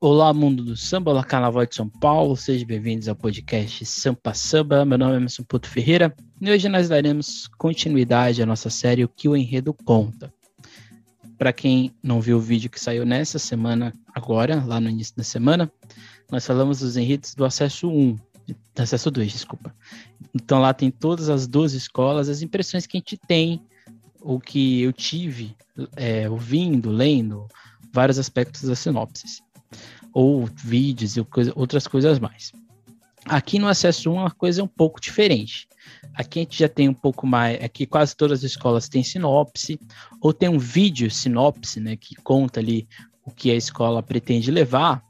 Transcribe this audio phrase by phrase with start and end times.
[0.00, 4.84] Olá, mundo do samba, olá, Carnaval de São Paulo, sejam bem-vindos ao podcast Sampa Samba.
[4.84, 9.08] Meu nome é Emerson Puto Ferreira e hoje nós daremos continuidade à nossa série O
[9.08, 10.32] que o Enredo Conta.
[11.36, 15.24] Para quem não viu o vídeo que saiu nessa semana, agora, lá no início da
[15.24, 15.68] semana,
[16.30, 19.74] nós falamos dos enredos do acesso 1, do acesso 2, desculpa.
[20.32, 23.60] Então lá tem todas as 12 escolas, as impressões que a gente tem,
[24.20, 25.56] o que eu tive
[25.96, 27.48] é, ouvindo, lendo,
[27.92, 29.42] vários aspectos das sinopses
[30.12, 32.52] ou vídeos e coisa, outras coisas mais.
[33.24, 35.68] Aqui no acesso 1 a coisa é um pouco diferente.
[36.14, 39.78] Aqui a gente já tem um pouco mais, aqui quase todas as escolas têm sinopse,
[40.20, 42.88] ou tem um vídeo sinopse, né, que conta ali
[43.24, 45.02] o que a escola pretende levar.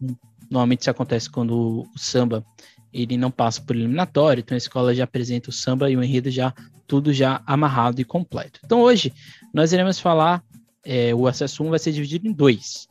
[0.51, 2.45] Normalmente isso acontece quando o samba
[2.93, 6.31] ele não passa por eliminatório, então a escola já apresenta o samba e o enredo
[6.31, 6.53] já
[6.87, 8.61] tudo já amarrado e completo.
[8.65, 9.13] Então hoje
[9.53, 10.43] nós iremos falar,
[10.85, 12.88] é, o acesso 1 vai ser dividido em dois.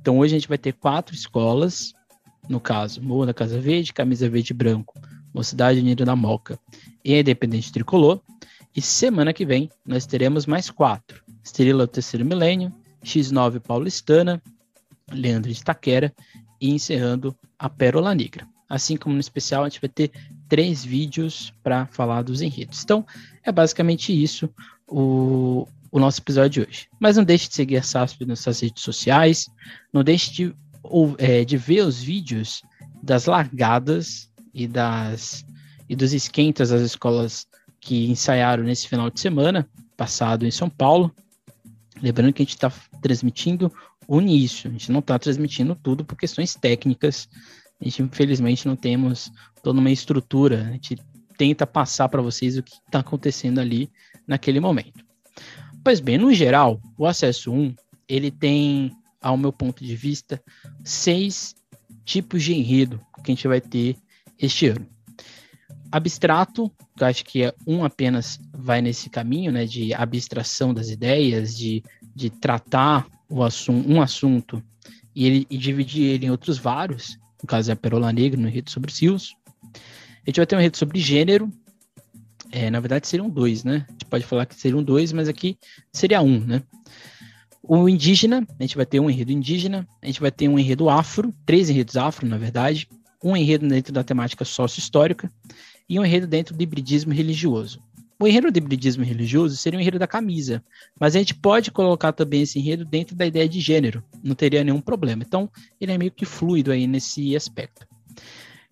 [0.00, 1.92] Então hoje a gente vai ter quatro escolas,
[2.48, 4.94] no caso, Morro da Casa Verde, Camisa Verde e Branco,
[5.34, 6.58] Mocidade Unida da Moca
[7.04, 8.20] e Independente Tricolor.
[8.74, 12.72] E semana que vem nós teremos mais quatro: Estrela do Terceiro Milênio,
[13.04, 14.42] X9 Paulistana,
[15.10, 16.12] Leandro de Taquera
[16.60, 18.46] e encerrando a Pérola Negra.
[18.68, 20.10] Assim como no especial, a gente vai ter
[20.48, 22.82] três vídeos para falar dos enredos.
[22.82, 23.04] Então,
[23.42, 24.48] é basicamente isso.
[24.86, 26.88] O, o nosso episódio de hoje.
[27.00, 29.46] Mas não deixe de seguir a SASP nas suas redes sociais,
[29.92, 32.62] não deixe de, ou, é, de ver os vídeos
[33.02, 35.44] das largadas e das
[35.88, 37.46] e dos esquentas das escolas
[37.80, 41.14] que ensaiaram nesse final de semana passado em São Paulo.
[42.02, 43.72] Lembrando que a gente está transmitindo
[44.06, 47.28] o início, a gente não está transmitindo tudo por questões técnicas.
[47.80, 49.30] A gente, infelizmente, não temos
[49.62, 50.68] toda uma estrutura.
[50.68, 50.96] A gente
[51.36, 53.90] tenta passar para vocês o que está acontecendo ali
[54.26, 55.04] naquele momento.
[55.88, 57.74] Pois bem, no geral, o acesso 1,
[58.06, 60.38] ele tem, ao meu ponto de vista,
[60.84, 61.54] seis
[62.04, 63.96] tipos de enredo que a gente vai ter
[64.38, 64.86] este ano.
[65.90, 70.90] Abstrato, que eu acho que é um apenas vai nesse caminho, né, de abstração das
[70.90, 71.82] ideias, de,
[72.14, 74.62] de tratar o assunto, um assunto
[75.16, 78.46] e, ele, e dividir ele em outros vários, no caso é a Perola Negra, no
[78.46, 79.34] enredo sobre Silos.
[79.64, 81.50] A gente vai ter um enredo sobre gênero,
[82.50, 83.84] é, na verdade seriam dois, né?
[83.88, 85.58] A gente pode falar que seriam dois, mas aqui
[85.92, 86.62] seria um, né?
[87.62, 90.88] O indígena, a gente vai ter um enredo indígena, a gente vai ter um enredo
[90.88, 92.88] afro, três enredos afro, na verdade,
[93.22, 95.30] um enredo dentro da temática sócio-histórica
[95.88, 97.82] e um enredo dentro do hibridismo religioso.
[98.20, 100.64] O enredo do hibridismo religioso seria o enredo da camisa,
[100.98, 104.64] mas a gente pode colocar também esse enredo dentro da ideia de gênero, não teria
[104.64, 105.22] nenhum problema.
[105.24, 105.48] Então,
[105.80, 107.86] ele é meio que fluido aí nesse aspecto.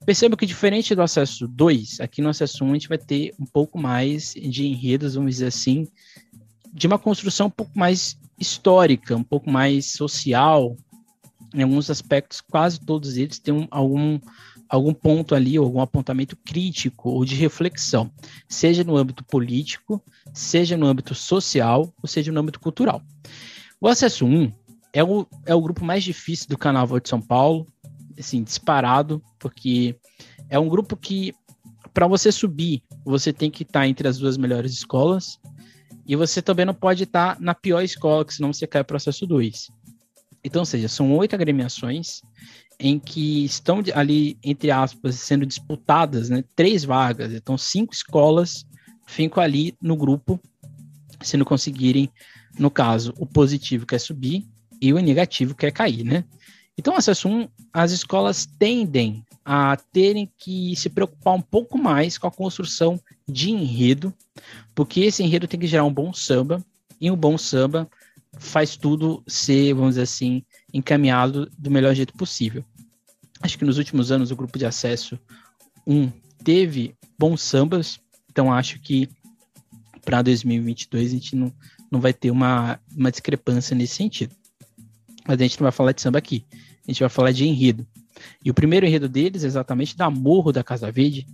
[0.06, 3.34] Perceba que diferente do acesso 2, aqui no acesso 1 um, a gente vai ter
[3.40, 5.88] um pouco mais de enredos, vamos dizer assim,
[6.72, 10.76] de uma construção um pouco mais histórica, um pouco mais social.
[11.52, 14.20] Em alguns aspectos, quase todos eles têm um, algum,
[14.68, 18.08] algum ponto ali, algum apontamento crítico ou de reflexão,
[18.48, 20.00] seja no âmbito político,
[20.32, 23.02] seja no âmbito social, ou seja no âmbito cultural.
[23.80, 24.52] O acesso 1
[24.92, 27.66] é o, é o grupo mais difícil do Carnaval de São Paulo,
[28.19, 29.97] assim, disparado, porque
[30.49, 31.34] é um grupo que,
[31.93, 35.38] para você subir, você tem que estar tá entre as duas melhores escolas,
[36.06, 39.27] e você também não pode estar tá na pior escola, que senão você cai processo
[39.27, 39.69] 2.
[40.44, 42.21] Então, ou seja, são oito agremiações
[42.78, 47.33] em que estão ali, entre aspas, sendo disputadas né, três vagas.
[47.33, 48.65] Então, cinco escolas
[49.06, 50.41] ficam ali no grupo,
[51.21, 52.10] se não conseguirem,
[52.59, 54.47] no caso, o positivo quer subir
[54.81, 56.25] e o negativo quer cair, né?
[56.78, 62.26] Então, acesso 1, as escolas tendem a terem que se preocupar um pouco mais com
[62.26, 64.12] a construção de enredo,
[64.75, 66.62] porque esse enredo tem que gerar um bom samba,
[67.00, 67.88] e um bom samba
[68.38, 70.42] faz tudo ser, vamos dizer assim,
[70.72, 72.65] encaminhado do melhor jeito possível.
[73.41, 75.19] Acho que nos últimos anos o grupo de acesso
[75.86, 76.10] 1
[76.44, 78.00] teve bons sambas,
[78.31, 79.09] então acho que
[80.04, 81.53] para 2022 a gente não,
[81.91, 84.34] não vai ter uma, uma discrepância nesse sentido.
[85.26, 86.44] Mas a gente não vai falar de samba aqui
[86.86, 87.86] a gente vai falar de enredo.
[88.44, 91.27] E o primeiro enredo deles é exatamente da Morro da Casa Verde,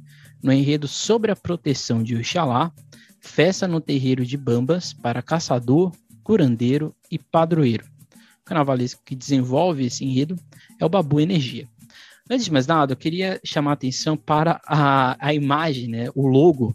[0.42, 2.72] no enredo sobre a proteção de Oxalá,
[3.20, 5.92] festa no terreiro de Bambas para caçador,
[6.24, 7.84] curandeiro e padroeiro.
[8.40, 10.36] O carnavalesco que desenvolve esse enredo
[10.80, 11.68] é o Babu Energia.
[12.28, 16.26] Antes de mais nada, eu queria chamar a atenção para a, a imagem, né, o
[16.26, 16.74] logo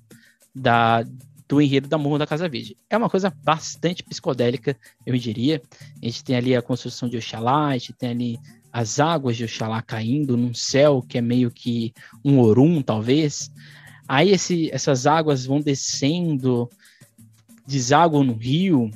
[0.53, 1.03] da,
[1.47, 2.77] do enredo da Morro da Casa Verde.
[2.89, 5.61] É uma coisa bastante psicodélica, eu diria.
[6.01, 8.39] A gente tem ali a construção de Oxalá, a gente tem ali
[8.71, 11.93] as águas de Oxalá caindo num céu que é meio que
[12.23, 13.51] um orum, talvez.
[14.07, 16.69] Aí esse, essas águas vão descendo,
[17.65, 18.89] desaguam no rio,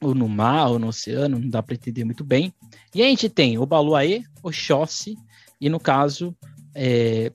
[0.00, 2.52] ou no mar, ou no oceano, não dá para entender muito bem.
[2.94, 5.16] E a gente tem o Baluaê, Oxóssi
[5.60, 6.36] e no caso,
[6.74, 7.32] é,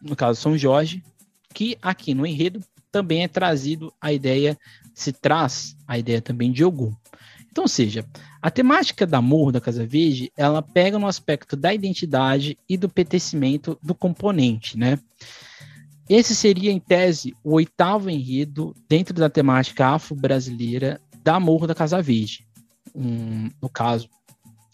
[0.00, 1.02] no caso São Jorge,
[1.52, 2.62] que aqui no enredo
[2.92, 4.58] também é trazido a ideia,
[4.94, 6.94] se traz a ideia também de Ogum.
[7.50, 8.04] Então, ou seja,
[8.40, 12.88] a temática da Morro da Casa Verde, ela pega no aspecto da identidade e do
[12.88, 14.98] pertencimento do componente, né?
[16.08, 22.02] Esse seria, em tese, o oitavo enredo dentro da temática afro-brasileira da Morro da Casa
[22.02, 22.46] Verde.
[22.94, 24.08] Um, no caso,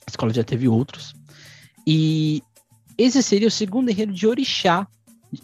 [0.07, 1.15] a escola já teve outros.
[1.87, 2.43] E
[2.97, 4.87] esse seria o segundo enredo de Orixá,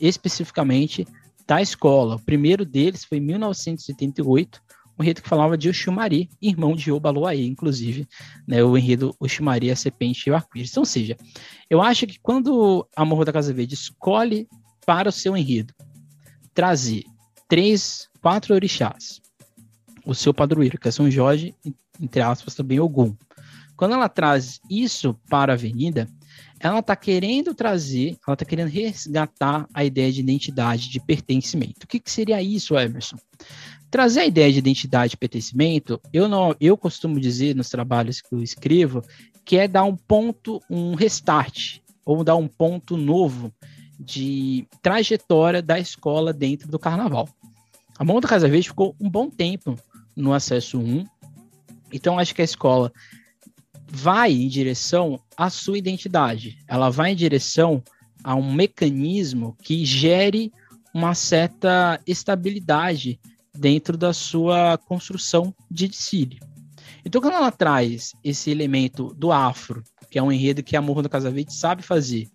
[0.00, 1.06] especificamente
[1.46, 2.16] da escola.
[2.16, 4.62] O primeiro deles foi em 1988,
[4.98, 8.06] um enredo que falava de Oxumari, irmão de Obaloaê, inclusive,
[8.46, 10.70] né, o enredo Oxumari, a serpente e o arco-íris.
[10.70, 11.16] Então, ou seja,
[11.68, 14.48] eu acho que quando a Morro da Casa Verde escolhe
[14.84, 15.74] para o seu enredo
[16.54, 17.04] trazer
[17.48, 19.20] três, quatro orixás,
[20.04, 21.54] o seu padroeiro, que é São Jorge,
[22.00, 23.14] entre aspas, também Ogum.
[23.76, 26.08] Quando ela traz isso para a avenida,
[26.60, 31.84] ela está querendo trazer, ela está querendo resgatar a ideia de identidade, de pertencimento.
[31.84, 33.16] O que, que seria isso, Emerson?
[33.92, 38.34] Trazer a ideia de identidade de pertencimento, eu não, eu costumo dizer nos trabalhos que
[38.34, 39.02] eu escrevo,
[39.44, 43.52] que é dar um ponto, um restart, ou dar um ponto novo
[44.00, 47.28] de trajetória da escola dentro do carnaval.
[47.98, 49.78] A Mão da Casa Verde ficou um bom tempo
[50.16, 51.04] no acesso 1,
[51.92, 52.90] então acho que a escola
[53.86, 57.84] vai em direção à sua identidade, ela vai em direção
[58.24, 60.50] a um mecanismo que gere
[60.94, 63.20] uma certa estabilidade
[63.54, 66.40] dentro da sua construção de desfile.
[67.04, 71.02] Então, quando ela traz esse elemento do afro, que é um enredo que a Morro
[71.02, 72.28] da Casa Verde sabe fazer,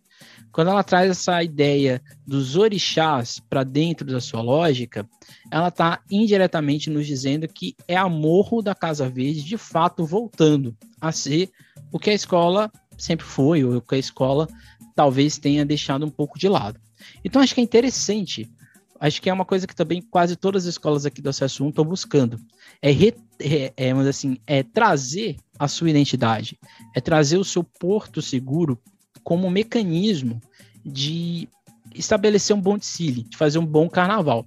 [0.52, 5.08] quando ela traz essa ideia dos orixás para dentro da sua lógica,
[5.52, 10.75] ela está indiretamente nos dizendo que é a Morro da Casa Verde de fato voltando
[11.00, 11.52] a ser
[11.92, 14.48] o que a escola sempre foi, ou o que a escola
[14.96, 16.80] talvez tenha deixado um pouco de lado.
[17.24, 18.50] Então, acho que é interessante
[18.99, 21.69] acho que é uma coisa que também quase todas as escolas aqui do Acesso 1
[21.69, 22.39] estão buscando.
[22.81, 26.59] É, re, é, é, assim, é trazer a sua identidade,
[26.95, 28.79] é trazer o seu porto seguro
[29.23, 30.41] como mecanismo
[30.85, 31.47] de
[31.94, 34.45] estabelecer um bom desfile, de fazer um bom carnaval.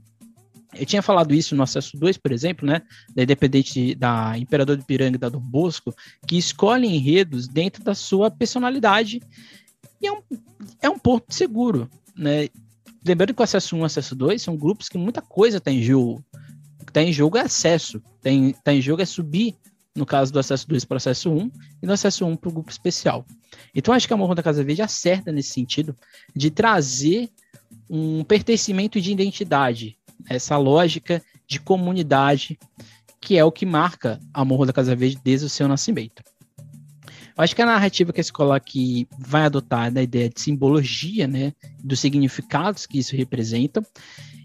[0.75, 2.83] Eu tinha falado isso no acesso 2, por exemplo, né,
[3.15, 5.93] da Independente da Imperador de Piranga da Dom Bosco,
[6.27, 9.21] que escolhem enredos dentro da sua personalidade
[10.01, 10.23] e é um,
[10.81, 12.49] é um porto seguro, né?
[13.05, 15.71] Lembrando que o acesso 1 e o acesso 2 são grupos que muita coisa está
[15.71, 16.25] em jogo.
[16.81, 18.03] O que está em jogo é acesso.
[18.21, 19.57] Tem, tá em jogo é subir,
[19.95, 21.51] no caso do acesso 2 para o acesso 1,
[21.83, 23.25] e no acesso 1 para o grupo especial.
[23.75, 25.97] Então, acho que a Morro da Casa Verde acerta nesse sentido
[26.35, 27.31] de trazer
[27.89, 29.97] um pertencimento de identidade,
[30.29, 32.59] essa lógica de comunidade,
[33.21, 36.23] que é o que marca a Morro da Casa Verde desde o seu nascimento.
[37.37, 40.41] Eu acho que a narrativa que a escola aqui vai adotar é da ideia de
[40.41, 43.85] simbologia, né, dos significados que isso representa,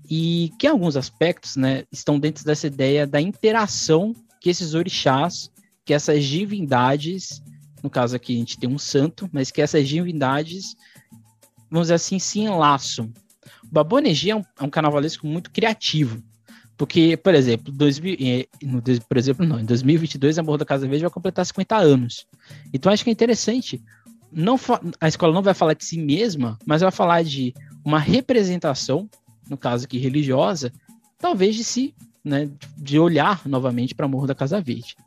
[0.09, 5.49] e que alguns aspectos, né, estão dentro dessa ideia da interação que esses orixás,
[5.83, 7.41] que essas divindades,
[7.81, 10.75] no caso aqui a gente tem um santo, mas que essas divindades,
[11.69, 13.11] vamos dizer assim, se enlaçam.
[13.63, 16.23] O Babonegi é um, é um carnavalesco muito criativo.
[16.77, 18.47] Porque, por exemplo, 2000, eh,
[19.07, 22.27] por exemplo, não, em 2022 a Morro da Casa Verde vai completar 50 anos.
[22.73, 23.81] Então acho que é interessante.
[24.31, 24.59] Não
[24.99, 27.53] a escola não vai falar de si mesma, mas vai falar de
[27.85, 29.09] uma representação,
[29.49, 30.73] no caso aqui religiosa,
[31.17, 34.97] talvez de si, né, de olhar novamente para Morro da Casa Verde.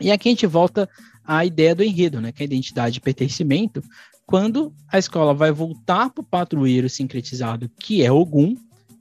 [0.00, 0.88] E aqui a gente volta
[1.24, 3.82] à ideia do enredo, né, que é a identidade de pertencimento,
[4.26, 8.54] quando a escola vai voltar para o patrulheiro sincretizado, que é Ogum,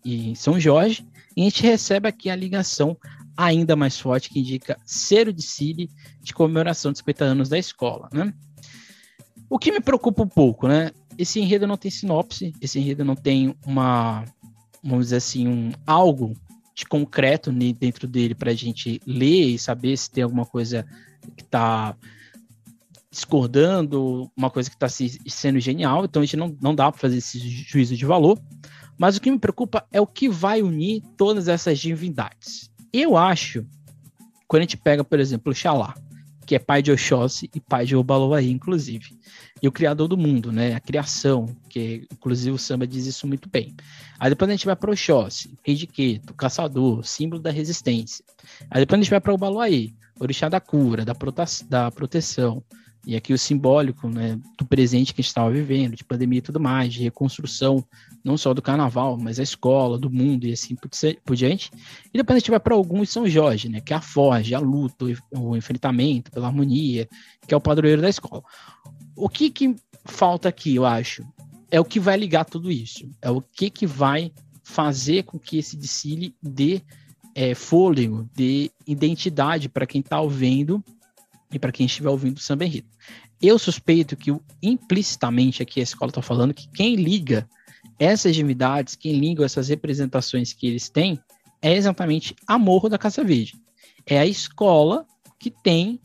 [0.04, 1.06] e São Jorge,
[1.40, 2.98] e a gente recebe aqui a ligação
[3.38, 5.90] ainda mais forte que indica ser o desfile
[6.22, 8.34] de comemoração de 50 anos da escola, né?
[9.50, 10.92] O que me preocupa um pouco, né?
[11.18, 14.26] Esse enredo não tem sinopse, esse enredo não tem uma,
[14.84, 16.34] vamos dizer assim, um algo
[16.76, 20.86] de concreto dentro dele para a gente ler e saber se tem alguma coisa
[21.38, 21.96] que está
[23.10, 27.16] discordando, uma coisa que está sendo genial, então a gente não, não dá para fazer
[27.16, 28.38] esse juízo de valor.
[29.00, 32.70] Mas o que me preocupa é o que vai unir todas essas divindades.
[32.92, 33.66] Eu acho,
[34.46, 35.96] quando a gente pega, por exemplo, Xalá,
[36.46, 39.18] que é pai de Oxóssi e pai de Obaloaí, inclusive,
[39.62, 40.74] e o criador do mundo, né?
[40.74, 43.74] A criação, que inclusive o samba diz isso muito bem.
[44.20, 48.26] Aí depois a gente vai para Oxóssi, rei de Queto, caçador, símbolo da resistência.
[48.70, 52.62] Aí depois a gente vai para Obaloaí, orixá da cura, da, prote da proteção,
[53.06, 56.42] E aqui o simbólico né, do presente que a gente estava vivendo, de pandemia e
[56.42, 57.84] tudo mais, de reconstrução,
[58.24, 60.76] não só do carnaval, mas a escola, do mundo e assim
[61.24, 61.72] por diante.
[62.14, 64.60] E depois a gente vai para alguns São Jorge, né, que é a forja, a
[64.60, 67.08] luta, o enfrentamento pela harmonia,
[67.48, 68.44] que é o padroeiro da escola.
[69.16, 69.76] O que, que
[70.06, 71.26] falta aqui, eu acho,
[71.72, 73.10] é o que vai ligar tudo isso.
[73.22, 74.32] É o que, que vai
[74.64, 76.82] fazer com que esse desfile dê
[77.34, 80.84] é, fôlego, dê identidade para quem está ouvindo
[81.52, 82.88] e para quem estiver ouvindo o samba enredo.
[83.42, 87.50] Eu suspeito que implicitamente aqui a escola está falando que quem liga
[87.98, 91.20] essas divindades, quem liga essas representações que eles têm,
[91.62, 93.60] é exatamente a Morro da Casa Verde.
[94.06, 95.06] É a escola
[95.38, 96.00] que tem,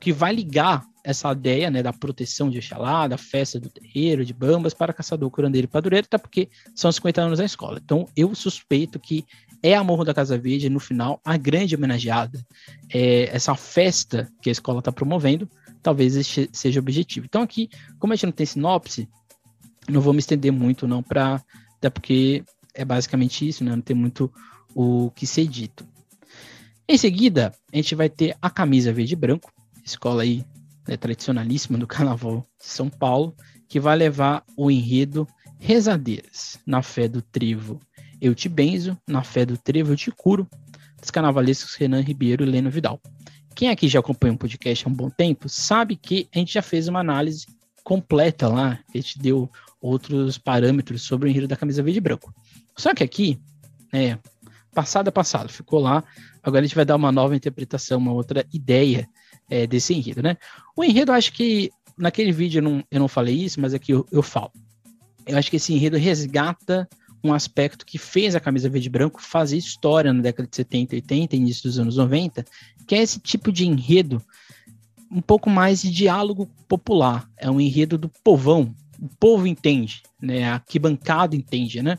[0.00, 4.32] que vai ligar essa ideia né, da proteção de Oxalá, da festa do terreiro, de
[4.32, 7.80] Bambas, para caçador, curandeiro e padroeiro, até porque são 50 anos da escola.
[7.82, 9.24] Então, eu suspeito que
[9.62, 12.44] é a Morro da Casa Verde, no final, a grande homenageada.
[12.92, 15.48] É essa festa que a escola está promovendo,
[15.82, 17.26] talvez esse seja o objetivo.
[17.26, 17.68] Então, aqui,
[17.98, 19.08] como a gente não tem sinopse,
[19.88, 21.42] não vou me estender muito, não, para.
[21.78, 22.44] Até porque
[22.74, 23.74] é basicamente isso, né?
[23.74, 24.32] Não tem muito
[24.74, 25.84] o que ser dito.
[26.88, 29.52] Em seguida, a gente vai ter a camisa verde e branco,
[29.84, 30.44] escola aí
[30.86, 33.34] né, tradicionalíssima do Carnaval de São Paulo,
[33.68, 35.26] que vai levar o enredo
[35.58, 37.78] Rezadeiras, na fé do trevo
[38.20, 40.48] Eu Te Benzo, na fé do trevo Eu Te Curo,
[41.00, 43.00] dos carnavalescos Renan Ribeiro e Leno Vidal.
[43.54, 46.62] Quem aqui já acompanha um podcast há um bom tempo sabe que a gente já
[46.62, 47.46] fez uma análise
[47.84, 52.34] completa lá, a gente deu outros parâmetros sobre o enredo da camisa verde e branco.
[52.76, 53.40] Só que aqui,
[53.92, 54.18] é,
[54.74, 56.02] passado é passado, ficou lá,
[56.42, 59.08] agora a gente vai dar uma nova interpretação, uma outra ideia
[59.50, 60.36] é, desse enredo, né?
[60.76, 63.92] O enredo, eu acho que naquele vídeo eu não, eu não falei isso, mas aqui
[63.92, 64.52] eu, eu falo.
[65.26, 66.88] Eu acho que esse enredo resgata
[67.24, 70.96] um aspecto que fez a camisa verde e branco fazer história na década de 70,
[70.96, 72.44] 80, início dos anos 90,
[72.86, 74.20] que é esse tipo de enredo
[75.10, 77.28] um pouco mais de diálogo popular.
[77.36, 78.74] É um enredo do povão.
[79.00, 80.44] O povo entende, né?
[80.44, 81.98] A arquibancada entende, né?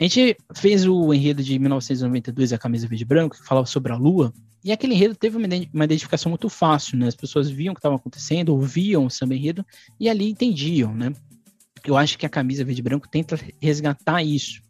[0.00, 3.92] A gente fez o enredo de 1992, a camisa verde e branco, que falava sobre
[3.92, 4.34] a lua,
[4.64, 7.06] e aquele enredo teve uma identificação muito fácil, né?
[7.06, 9.64] As pessoas viam o que estava acontecendo, ouviam o samba enredo
[10.00, 11.12] e ali entendiam, né?
[11.84, 14.62] Eu acho que a camisa verde e branco tenta resgatar isso,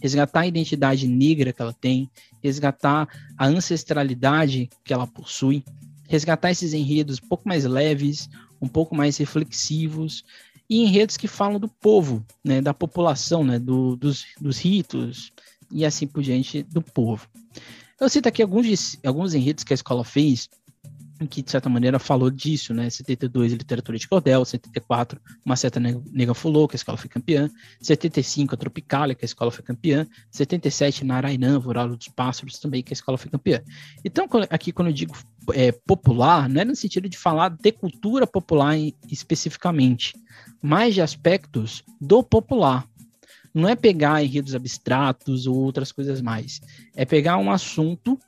[0.00, 2.08] resgatar a identidade negra que ela tem,
[2.42, 5.64] resgatar a ancestralidade que ela possui,
[6.08, 8.30] resgatar esses enredos um pouco mais leves,
[8.62, 10.24] um pouco mais reflexivos
[10.70, 15.32] e enredos que falam do povo, né, da população, né, do, dos, dos ritos
[15.68, 17.28] e assim por diante do povo.
[18.00, 20.48] Eu cito aqui alguns, alguns enredos que a escola fez,
[21.26, 22.88] que de certa maneira falou disso, né?
[22.88, 27.50] 72, literatura de cordel, 74, uma certa nega fulô, que a escola foi campeã,
[27.80, 32.92] 75, a Tropicália, que a escola foi campeã, 77, Narainã, Voralo dos Pássaros, também, que
[32.92, 33.60] a escola foi campeã.
[34.04, 35.14] Então, aqui quando eu digo
[35.52, 38.76] é, popular, não é no sentido de falar de cultura popular
[39.10, 40.14] especificamente,
[40.62, 42.86] mas de aspectos do popular,
[43.52, 46.60] não é pegar enredos abstratos ou outras coisas mais.
[46.94, 48.18] É pegar um assunto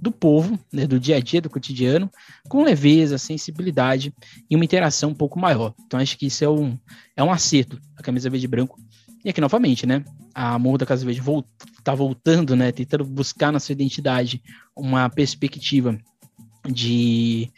[0.00, 2.10] do povo, né, do dia a dia, do cotidiano,
[2.48, 4.12] com leveza, sensibilidade
[4.48, 5.74] e uma interação um pouco maior.
[5.86, 6.78] Então acho que isso é um,
[7.16, 8.78] é um acerto, a camisa verde e branco.
[9.24, 11.22] E aqui novamente, né, a Morro da Casa Verde
[11.78, 14.42] está voltando, né, tentando buscar na sua identidade
[14.76, 15.98] uma perspectiva
[16.70, 17.50] de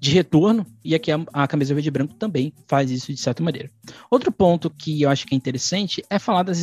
[0.00, 3.42] de retorno, e aqui a, a camisa verde e branco também faz isso de certa
[3.42, 3.70] maneira.
[4.10, 6.58] Outro ponto que eu acho que é interessante é falar das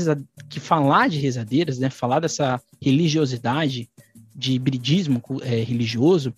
[0.49, 3.87] que falar de rezadeiras, né, falar dessa religiosidade,
[4.37, 6.33] de hibridismo é, religioso,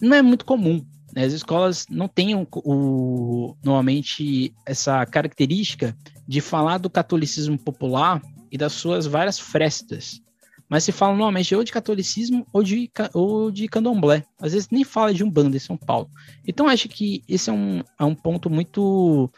[0.00, 0.84] não é muito comum.
[1.14, 1.24] Né?
[1.24, 5.96] As escolas não têm o, o, normalmente essa característica
[6.26, 10.24] de falar do catolicismo popular e das suas várias frestas
[10.68, 14.24] mas se fala normalmente ou de catolicismo ou de, ou de candomblé.
[14.40, 16.08] Às vezes nem fala de Umbanda em São Paulo.
[16.46, 19.30] Então acho que esse é um, é um ponto muito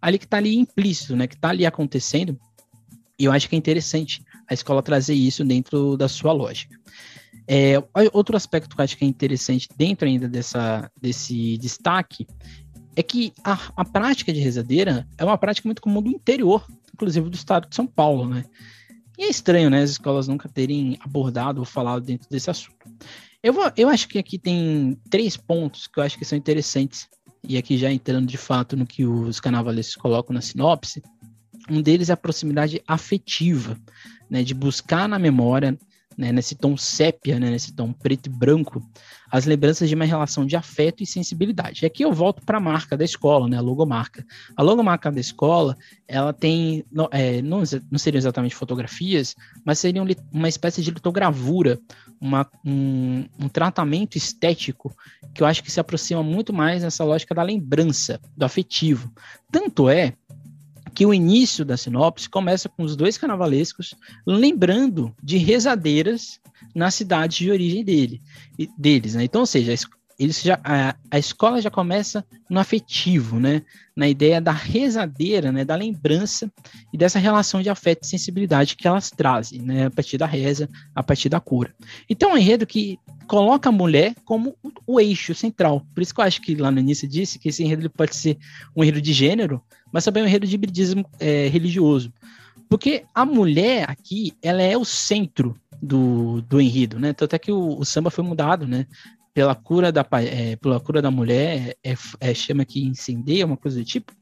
[0.00, 1.26] ali que está ali implícito, né?
[1.26, 2.38] Que está ali acontecendo.
[3.18, 6.78] E eu acho que é interessante a escola trazer isso dentro da sua lógica.
[7.46, 7.82] É,
[8.12, 12.26] outro aspecto que eu acho que é interessante dentro ainda dessa, desse destaque
[12.94, 17.28] é que a, a prática de rezadeira é uma prática muito comum do interior, inclusive
[17.30, 18.44] do estado de São Paulo, né?
[19.16, 22.76] E é estranho, né, as escolas nunca terem abordado ou falado dentro desse assunto.
[23.42, 27.08] Eu, vou, eu acho que aqui tem três pontos que eu acho que são interessantes,
[27.42, 31.02] e aqui já entrando de fato no que os carnavalescos colocam na sinopse.
[31.70, 33.78] Um deles é a proximidade afetiva,
[34.30, 35.78] né, de buscar na memória
[36.18, 38.82] né, nesse tom sépia, né, nesse tom preto e branco,
[39.30, 41.84] as lembranças de uma relação de afeto e sensibilidade.
[41.84, 44.26] E aqui eu volto para a marca da escola, né, a logomarca.
[44.56, 45.76] A logomarca da escola,
[46.08, 51.78] ela tem, é, não, não seriam exatamente fotografias, mas seriam uma espécie de litogravura,
[52.20, 54.92] uma, um, um tratamento estético
[55.32, 59.12] que eu acho que se aproxima muito mais nessa lógica da lembrança, do afetivo.
[59.52, 60.14] Tanto é
[60.98, 63.94] que o início da sinopse começa com os dois carnavalescos
[64.26, 66.40] lembrando de rezadeiras
[66.74, 68.20] na cidade de origem dele,
[68.76, 69.14] deles.
[69.14, 69.22] Né?
[69.22, 69.72] Então, ou seja,
[70.18, 73.62] eles já, a, a, escola já começa no afetivo, né?
[73.94, 75.64] na ideia da rezadeira, né?
[75.64, 76.50] da lembrança
[76.92, 79.86] e dessa relação de afeto e sensibilidade que elas trazem, né?
[79.86, 81.72] a partir da reza, a partir da cura.
[82.10, 82.98] Então, é um enredo que
[83.28, 85.86] coloca a mulher como o eixo central.
[85.94, 88.36] Por isso que eu acho que lá no início disse que esse enredo pode ser
[88.74, 92.12] um enredo de gênero, mas também um enredo de hibridismo é, religioso.
[92.68, 97.12] Porque a mulher aqui, ela é o centro do, do enredo, né?
[97.12, 98.86] Tanto é que o, o samba foi mudado, né?
[99.38, 103.78] Pela cura da, é, pela cura da mulher, é, é, chama que incendeia, uma coisa
[103.78, 104.12] do tipo.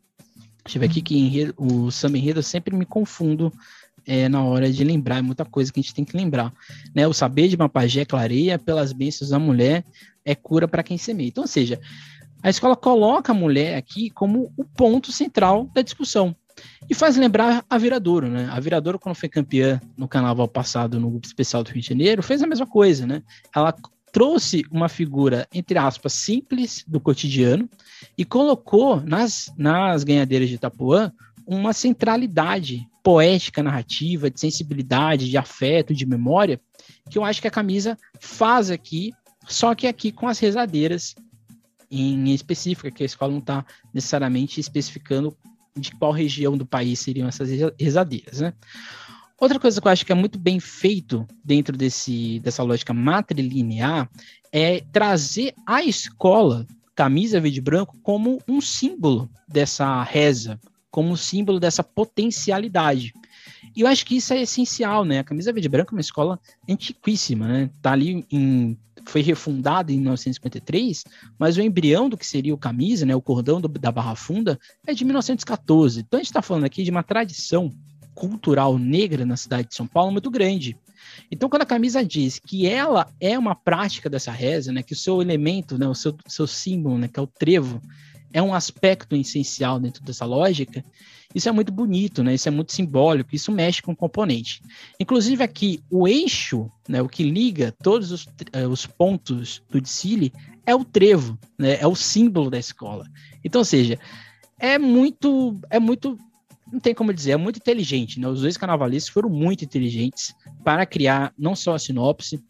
[0.63, 3.51] Deixa eu ver aqui que enredo, o samba enredo eu sempre me confundo
[4.07, 6.53] é, na hora de lembrar, é muita coisa que a gente tem que lembrar.
[6.95, 7.09] Né?
[7.09, 9.87] O saber de uma pajé clareia pelas bênçãos da mulher
[10.23, 11.29] é cura para quem semeia.
[11.29, 11.81] Então, ou seja,
[12.43, 16.37] a escola coloca a mulher aqui como o ponto central da discussão.
[16.91, 18.51] E faz lembrar a Viradouro, né?
[18.53, 22.23] A Viradouro, quando foi campeã no carnaval passado no grupo especial do Rio de Janeiro,
[22.23, 23.23] fez a mesma coisa, né?
[23.55, 23.75] Ela
[24.13, 27.69] trouxe uma figura, entre aspas, simples do cotidiano
[28.17, 31.13] e colocou nas, nas ganhadeiras de Itapuã
[31.47, 36.61] uma centralidade poética, narrativa, de sensibilidade, de afeto, de memória,
[37.09, 39.13] que eu acho que a camisa faz aqui,
[39.47, 41.15] só que aqui com as rezadeiras
[41.89, 45.37] em específica, que a escola não está necessariamente especificando
[45.77, 47.49] de qual região do país seriam essas
[47.79, 48.55] rezadeiras, né?
[49.39, 54.09] Outra coisa que eu acho que é muito bem feito dentro desse, dessa lógica matrilinear
[54.51, 60.59] é trazer a escola, camisa verde e branco, como um símbolo dessa reza,
[60.91, 63.13] como um símbolo dessa potencialidade.
[63.77, 65.19] E eu acho que isso é essencial, né?
[65.19, 67.71] A camisa verde e branco é uma escola antiquíssima, né?
[67.83, 68.79] Tá ali em
[69.09, 71.05] foi refundada em 1953,
[71.39, 74.59] mas o embrião do que seria o camisa, né, o cordão do, da Barra Funda,
[74.85, 76.01] é de 1914.
[76.01, 77.73] Então a gente está falando aqui de uma tradição
[78.17, 80.77] cultural negra na cidade de São Paulo muito grande.
[81.31, 84.97] Então, quando a camisa diz que ela é uma prática dessa reza, né, que o
[84.97, 87.81] seu elemento, né, o seu, seu símbolo, né, que é o trevo,
[88.33, 90.85] é um aspecto essencial dentro dessa lógica,
[91.35, 92.35] isso é muito bonito, né?
[92.35, 94.63] Isso é muito simbólico, isso mexe com o componente.
[94.99, 100.33] Inclusive aqui, o eixo, né, o que liga todos os, uh, os pontos do Dicile
[100.65, 101.79] é o trevo, né?
[101.81, 103.07] É o símbolo da escola.
[103.45, 103.99] Então, ou seja,
[104.59, 106.19] é muito, é muito,
[106.71, 108.29] não tem como dizer, é muito inteligente, né?
[108.29, 112.43] Os dois carnavalistas foram muito inteligentes para criar não só a sinopse,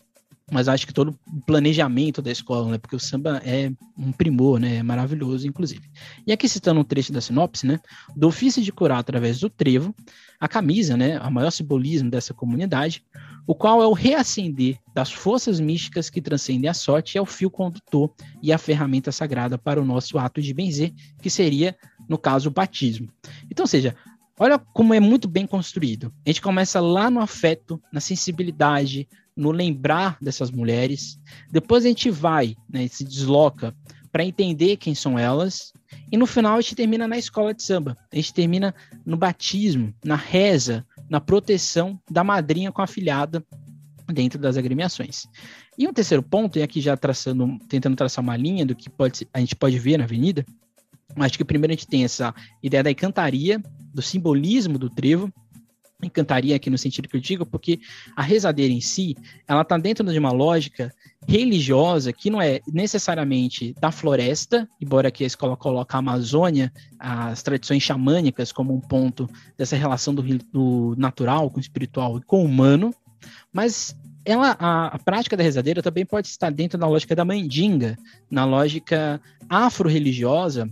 [0.51, 2.79] mas acho que todo o planejamento da escola, né?
[2.79, 4.77] Porque o samba é um primor, né?
[4.77, 5.91] É maravilhoso, inclusive.
[6.25, 7.81] E aqui citando um trecho da sinopse, né?
[8.15, 9.95] Do ofício de curar através do trevo,
[10.39, 11.19] a camisa, né?
[11.21, 13.05] A maior simbolismo dessa comunidade,
[13.45, 17.51] o qual é o reacender das forças místicas que transcendem a sorte, é o fio
[17.51, 21.77] condutor e a ferramenta sagrada para o nosso ato de benzer, que seria,
[22.09, 23.09] no caso, o batismo.
[23.51, 23.95] Então, ou seja,
[24.39, 26.13] Olha como é muito bem construído.
[26.25, 31.19] A gente começa lá no afeto, na sensibilidade, no lembrar dessas mulheres.
[31.51, 33.75] Depois a gente vai, né, se desloca
[34.13, 35.73] para entender quem são elas.
[36.13, 37.97] E no final a gente termina na escola de samba.
[38.13, 38.75] A gente termina
[39.07, 43.43] no batismo, na reza, na proteção da madrinha com a filhada
[44.07, 45.27] dentro das agremiações.
[45.79, 49.27] E um terceiro ponto, e aqui já traçando, tentando traçar uma linha do que pode,
[49.33, 50.45] a gente pode ver na avenida,
[51.25, 53.63] acho que primeiro a gente tem essa ideia da encantaria,
[53.95, 55.33] do simbolismo do trevo,
[56.03, 57.81] encantaria aqui no sentido que eu digo, porque
[58.15, 59.17] a rezadeira em si,
[59.49, 60.93] ela está dentro de uma lógica
[61.27, 67.43] religiosa que não é necessariamente da floresta, embora aqui a escola coloque a Amazônia, as
[67.43, 72.43] tradições xamânicas como um ponto dessa relação do, do natural com o espiritual e com
[72.43, 72.95] o humano,
[73.53, 77.97] mas ela, a, a, prática da rezadeira também pode estar dentro da lógica da mandinga,
[78.31, 80.69] na lógica afro-religiosa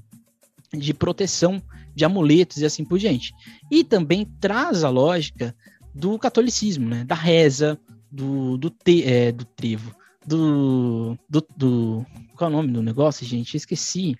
[0.76, 1.62] de proteção
[1.94, 3.32] de amuletos e assim por diante.
[3.70, 5.54] E também traz a lógica
[5.94, 7.04] do catolicismo, né?
[7.04, 7.78] Da reza,
[8.10, 9.94] do, do, te, é, do trevo,
[10.26, 12.06] do, do, do,
[12.36, 13.56] Qual é o nome do negócio, gente?
[13.56, 14.16] Esqueci.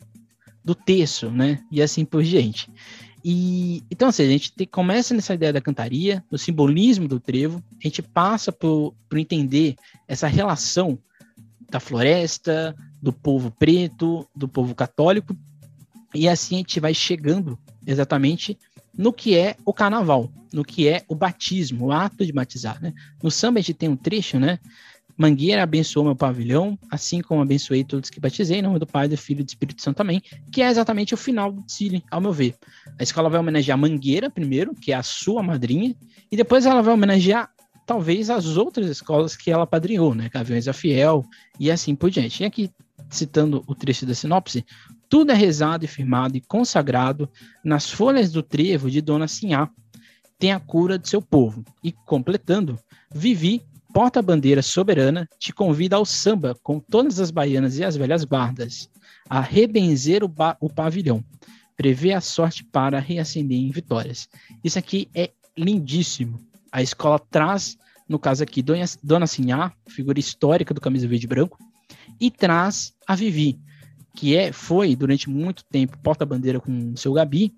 [0.65, 1.63] Do terço, né?
[1.71, 2.71] E assim por diante.
[3.23, 7.63] E, então, assim, a gente tem, começa nessa ideia da cantaria, do simbolismo do trevo,
[7.73, 10.99] a gente passa por, por entender essa relação
[11.71, 15.37] da floresta, do povo preto, do povo católico,
[16.15, 18.59] e assim a gente vai chegando exatamente
[18.97, 22.95] no que é o carnaval, no que é o batismo, o ato de batizar, né?
[23.23, 24.59] No samba a gente tem um trecho, né?
[25.17, 29.17] Mangueira abençoou meu pavilhão, assim como abençoei todos que batizei, em nome do Pai, do
[29.17, 32.33] Filho e do Espírito Santo também, que é exatamente o final do desfile, ao meu
[32.33, 32.57] ver.
[32.99, 35.95] A escola vai homenagear Mangueira primeiro, que é a sua madrinha,
[36.31, 37.49] e depois ela vai homenagear
[37.87, 40.29] talvez as outras escolas que ela padrinhou, né?
[40.33, 41.25] Gaviões da Fiel
[41.61, 42.43] e assim por diante.
[42.43, 42.71] E aqui,
[43.09, 44.65] citando o trecho da sinopse,
[45.15, 47.31] tudo é rezado e firmado e consagrado
[47.65, 49.71] nas folhas do trevo de Dona Sinhá,
[50.41, 51.65] tem a cura de seu povo.
[51.85, 52.77] E completando,
[53.15, 58.91] Vivi porta-bandeira soberana, te convida ao samba com todas as baianas e as velhas guardas,
[59.31, 61.25] a rebenzer o, o pavilhão,
[61.77, 64.29] prevê a sorte para reacender em vitórias.
[64.65, 66.41] Isso aqui é lindíssimo.
[66.73, 67.77] A escola traz,
[68.09, 71.57] no caso aqui, Dona, Dona Sinhá, figura histórica do camisa verde e branco,
[72.21, 73.61] e traz a Vivi,
[74.15, 77.53] que é, foi durante muito tempo porta-bandeira com o seu Gabi.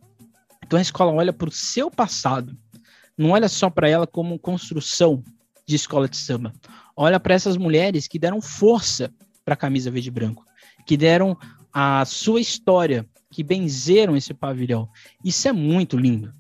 [0.64, 2.56] Então a escola olha para o seu passado,
[3.16, 5.22] não olha só para ela como construção
[5.66, 6.52] de escola de samba.
[6.96, 9.12] Olha para essas mulheres que deram força
[9.44, 10.44] para a camisa verde e branco,
[10.86, 11.36] que deram
[11.72, 14.88] a sua história, que benzeram esse pavilhão.
[15.24, 16.32] Isso é muito lindo.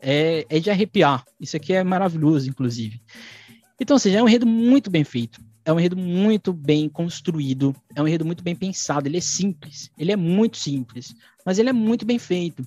[0.00, 1.22] É, é de arrepiar.
[1.38, 3.02] Isso aqui é maravilhoso, inclusive.
[3.78, 5.40] Então, ou seja, é um enredo muito bem feito.
[5.64, 7.74] É um enredo muito bem construído.
[7.94, 9.06] É um enredo muito bem pensado.
[9.06, 9.90] Ele é simples.
[9.98, 11.14] Ele é muito simples.
[11.44, 12.66] Mas ele é muito bem feito.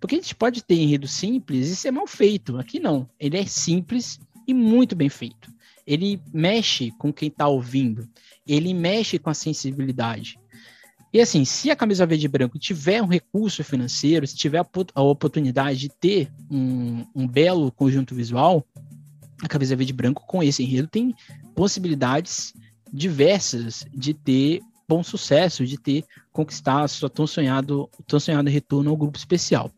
[0.00, 2.58] Porque a gente pode ter enredo simples e ser mal feito.
[2.58, 3.08] Aqui não.
[3.18, 5.52] Ele é simples e muito bem feito.
[5.86, 8.08] Ele mexe com quem está ouvindo,
[8.46, 10.38] ele mexe com a sensibilidade.
[11.12, 15.02] E assim, se a camisa verde e branco tiver um recurso financeiro, se tiver a
[15.02, 18.64] oportunidade de ter um, um belo conjunto visual,
[19.42, 21.14] a camisa verde branco com esse enredo tem
[21.54, 22.54] possibilidades
[22.92, 28.96] diversas de ter bom sucesso, de ter conquistado seu tão sonhado, tão sonhado retorno ao
[28.96, 29.70] grupo especial.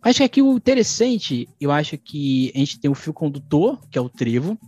[0.00, 3.98] Acho que aqui o interessante, eu acho que a gente tem o fio condutor, que
[3.98, 4.58] é o trevo,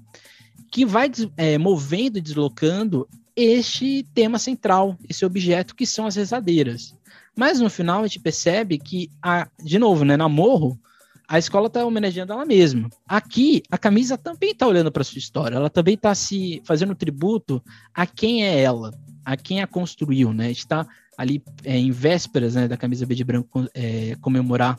[0.70, 6.94] que vai é, movendo e deslocando este tema central, esse objeto que são as rezadeiras.
[7.36, 10.78] Mas no final a gente percebe que, a, de novo, né, na Morro,
[11.34, 12.88] a escola está homenageando ela mesma.
[13.08, 17.60] Aqui, a camisa também está olhando para sua história, ela também está se fazendo tributo
[17.92, 18.92] a quem é ela,
[19.24, 20.32] a quem a construiu.
[20.32, 20.52] Né?
[20.52, 20.86] Está
[21.18, 24.78] ali é, em vésperas né, da camisa B de branco é, comemorar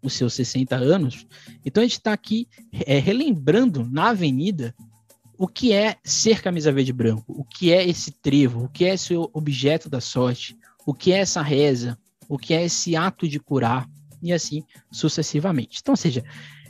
[0.00, 1.26] os seus 60 anos.
[1.66, 2.46] Então a gente está aqui
[2.86, 4.72] é, relembrando na avenida
[5.36, 8.94] o que é ser camisa verde branco, o que é esse trevo, o que é
[8.94, 13.40] esse objeto da sorte, o que é essa reza, o que é esse ato de
[13.40, 13.88] curar,
[14.22, 15.78] e assim sucessivamente.
[15.80, 16.24] Então, ou seja,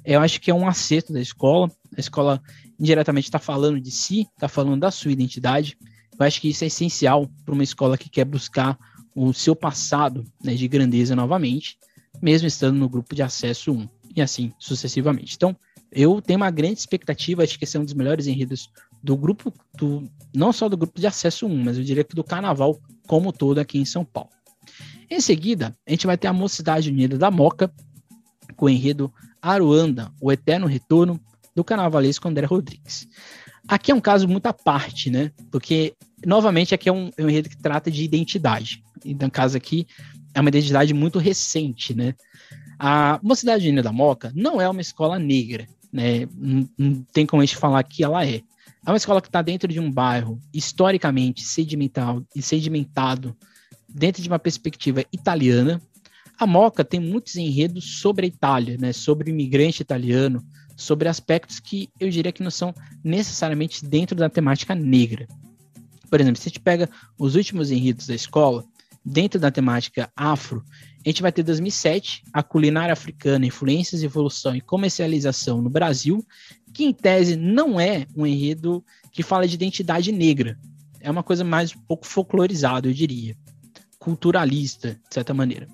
[0.04, 1.70] eu acho que é um acerto da escola.
[1.96, 2.42] A escola
[2.78, 5.76] indiretamente está falando de si, está falando da sua identidade.
[6.18, 8.78] Eu acho que isso é essencial para uma escola que quer buscar
[9.14, 11.76] o seu passado né, de grandeza novamente
[12.20, 15.34] mesmo estando no grupo de acesso 1, e assim sucessivamente.
[15.36, 15.56] Então,
[15.90, 18.70] eu tenho uma grande expectativa, acho que esse é um dos melhores enredos
[19.02, 22.24] do grupo, do, não só do grupo de acesso 1, mas eu diria que do
[22.24, 24.30] carnaval como todo aqui em São Paulo.
[25.12, 27.70] Em seguida, a gente vai ter a Mocidade Unida da Moca,
[28.56, 31.20] com o enredo Aruanda, o Eterno Retorno,
[31.54, 33.06] do carnavalesco André Rodrigues.
[33.68, 35.30] Aqui é um caso muito à parte, né?
[35.50, 35.92] Porque,
[36.24, 38.82] novamente, aqui é um, é um enredo que trata de identidade.
[39.04, 39.86] E no caso aqui,
[40.32, 42.14] é uma identidade muito recente, né?
[42.78, 46.26] A Mocidade Unida da Moca não é uma escola negra, né?
[46.34, 48.36] Não, não tem como a gente falar que ela é.
[48.36, 53.36] É uma escola que está dentro de um bairro historicamente sedimentado e sedimentado
[53.94, 55.80] dentro de uma perspectiva italiana.
[56.38, 58.92] A Moca tem muitos enredos sobre a Itália, né?
[58.92, 60.44] Sobre o imigrante italiano,
[60.76, 62.74] sobre aspectos que eu diria que não são
[63.04, 65.26] necessariamente dentro da temática negra.
[66.10, 68.64] Por exemplo, se a gente pega os últimos enredos da escola,
[69.04, 70.64] dentro da temática afro,
[71.04, 76.24] a gente vai ter 2007, a culinária africana, influências, evolução e comercialização no Brasil,
[76.72, 80.58] que em tese não é um enredo que fala de identidade negra.
[81.00, 83.36] É uma coisa mais um pouco folclorizada, eu diria.
[84.02, 85.68] Culturalista, de certa maneira.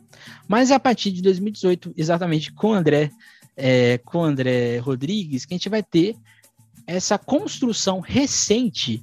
[0.47, 3.11] Mas a partir de 2018, exatamente com André,
[3.57, 6.15] é, com André Rodrigues, que a gente vai ter
[6.87, 9.03] essa construção recente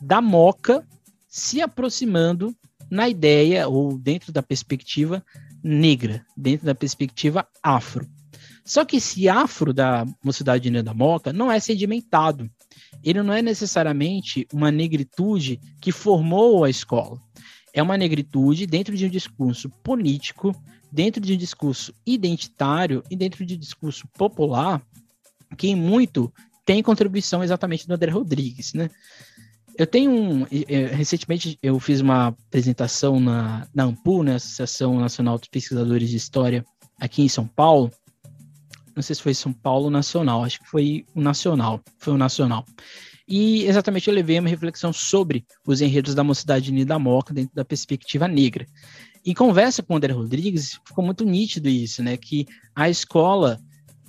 [0.00, 0.82] da Moca
[1.28, 2.56] se aproximando
[2.90, 5.22] na ideia ou dentro da perspectiva
[5.62, 8.08] negra, dentro da perspectiva afro.
[8.64, 12.50] Só que esse afro da Mocidade Unida da Moca não é sedimentado.
[13.02, 17.20] Ele não é necessariamente uma negritude que formou a escola.
[17.74, 20.54] É uma negritude dentro de um discurso político,
[20.90, 24.80] dentro de um discurso identitário e dentro de um discurso popular,
[25.58, 26.32] que em muito
[26.64, 28.88] tem contribuição exatamente do André Rodrigues, né?
[29.76, 30.46] Eu tenho um.
[30.92, 36.64] Recentemente eu fiz uma apresentação na, na AMPU, né, Associação Nacional dos Pesquisadores de História,
[36.98, 37.90] aqui em São Paulo,
[38.94, 42.64] não sei se foi São Paulo Nacional, acho que foi o Nacional, foi o Nacional.
[43.26, 47.54] E exatamente eu levei uma reflexão sobre os enredos da Mocidade Unida da Moca dentro
[47.54, 48.66] da perspectiva negra.
[49.24, 52.16] Em conversa com o André Rodrigues, ficou muito nítido isso, né?
[52.18, 53.58] Que a escola,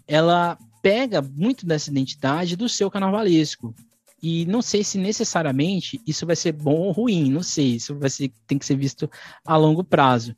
[0.06, 3.73] ela pega muito dessa identidade do seu carnavalesco.
[4.21, 8.10] E não sei se necessariamente isso vai ser bom ou ruim, não sei, isso vai
[8.10, 9.10] ser, tem que ser visto
[9.45, 10.36] a longo prazo.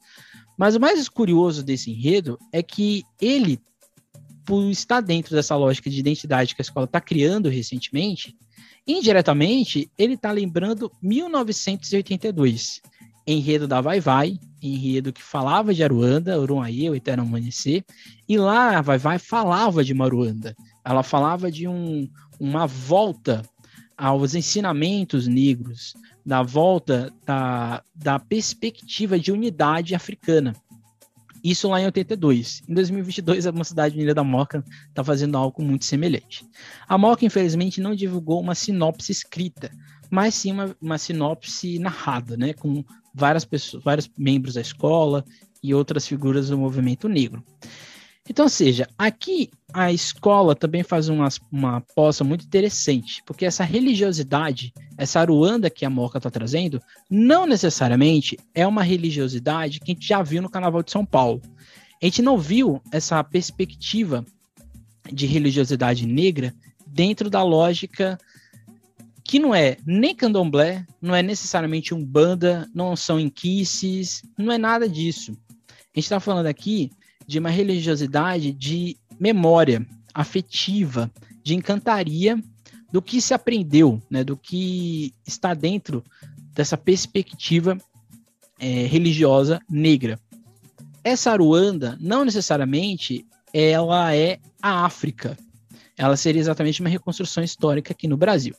[0.57, 3.59] Mas o mais curioso desse enredo é que ele,
[4.45, 8.35] por estar dentro dessa lógica de identidade que a escola está criando recentemente,
[8.87, 12.81] indiretamente ele está lembrando 1982,
[13.25, 17.83] enredo da Vai Vai, enredo que falava de Aruanda, Uruaí, o Eterno Amanhecer,
[18.27, 20.55] e lá a Vai Vai falava de Maruanda.
[20.83, 23.43] Ela falava de um, uma volta
[23.97, 25.93] aos ensinamentos negros,
[26.25, 30.55] da volta da, da perspectiva de unidade africana.
[31.47, 32.61] Isso lá em 82.
[32.67, 36.45] Em 2022, a Mocidade Unida da Moca está fazendo algo muito semelhante.
[36.89, 39.71] A Moca, infelizmente, não divulgou uma sinopse escrita,
[40.09, 42.83] mas sim uma, uma sinopse narrada, né, com
[43.13, 45.23] várias pessoas, vários membros da escola
[45.63, 47.41] e outras figuras do movimento negro.
[48.29, 54.73] Então, seja, aqui a escola também faz uma, uma poça muito interessante, porque essa religiosidade,
[54.97, 60.07] essa aruanda que a Moca está trazendo, não necessariamente é uma religiosidade que a gente
[60.07, 61.41] já viu no Carnaval de São Paulo.
[62.01, 64.25] A gente não viu essa perspectiva
[65.11, 66.53] de religiosidade negra
[66.85, 68.17] dentro da lógica
[69.23, 74.57] que não é nem candomblé, não é necessariamente um banda, não são inquices, não é
[74.57, 75.31] nada disso.
[75.59, 76.91] A gente está falando aqui
[77.27, 81.11] de uma religiosidade de memória afetiva,
[81.43, 82.41] de encantaria
[82.91, 86.03] do que se aprendeu, né, do que está dentro
[86.53, 87.77] dessa perspectiva
[88.59, 90.19] é, religiosa negra.
[91.03, 95.37] Essa Aruanda, não necessariamente, ela é a África.
[95.97, 98.55] Ela seria exatamente uma reconstrução histórica aqui no Brasil.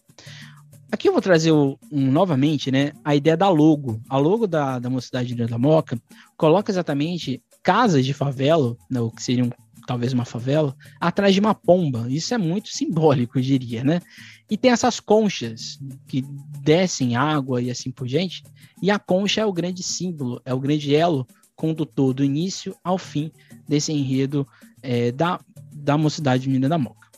[0.91, 4.01] Aqui eu vou trazer um, novamente né, a ideia da logo.
[4.09, 6.01] A logo da, da Mocidade da Moca
[6.37, 9.51] coloca exatamente casas de favela, né, o que seriam
[9.87, 12.07] talvez uma favela, atrás de uma pomba.
[12.11, 14.03] Isso é muito simbólico, eu diria, né?
[14.51, 16.23] E tem essas conchas que
[16.61, 18.43] descem água e assim por diante.
[18.83, 22.99] E a concha é o grande símbolo, é o grande elo condutor do início ao
[22.99, 23.33] fim
[23.67, 24.47] desse enredo
[24.83, 25.41] é, da,
[25.73, 27.09] da mocidade menina da Moca.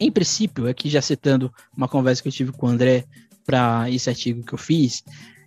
[0.00, 3.04] Em princípio, aqui já citando uma conversa que eu tive com o André
[3.46, 5.02] para esse artigo que eu fiz,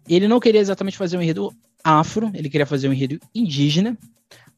[0.08, 1.54] ele não queria exatamente fazer um enredo
[1.84, 3.98] afro, ele queria fazer um enredo indígena,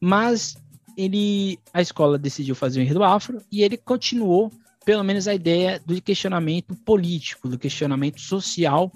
[0.00, 0.56] mas
[0.96, 4.50] ele a escola decidiu fazer um enredo afro e ele continuou
[4.84, 8.92] pelo menos a ideia do questionamento político, do questionamento social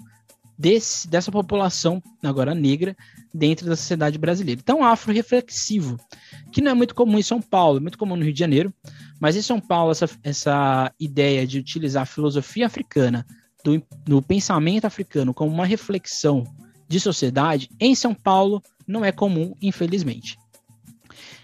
[0.57, 2.95] desse, dessa população agora negra
[3.33, 4.61] dentro da sociedade brasileira.
[4.61, 5.97] Então, afro-reflexivo,
[6.51, 8.73] que não é muito comum em São Paulo, é muito comum no Rio de Janeiro,
[9.19, 13.25] mas em São Paulo essa, essa ideia de utilizar a filosofia africana,
[13.63, 16.43] do, do pensamento africano como uma reflexão
[16.89, 20.37] de sociedade, em São Paulo não é comum, infelizmente.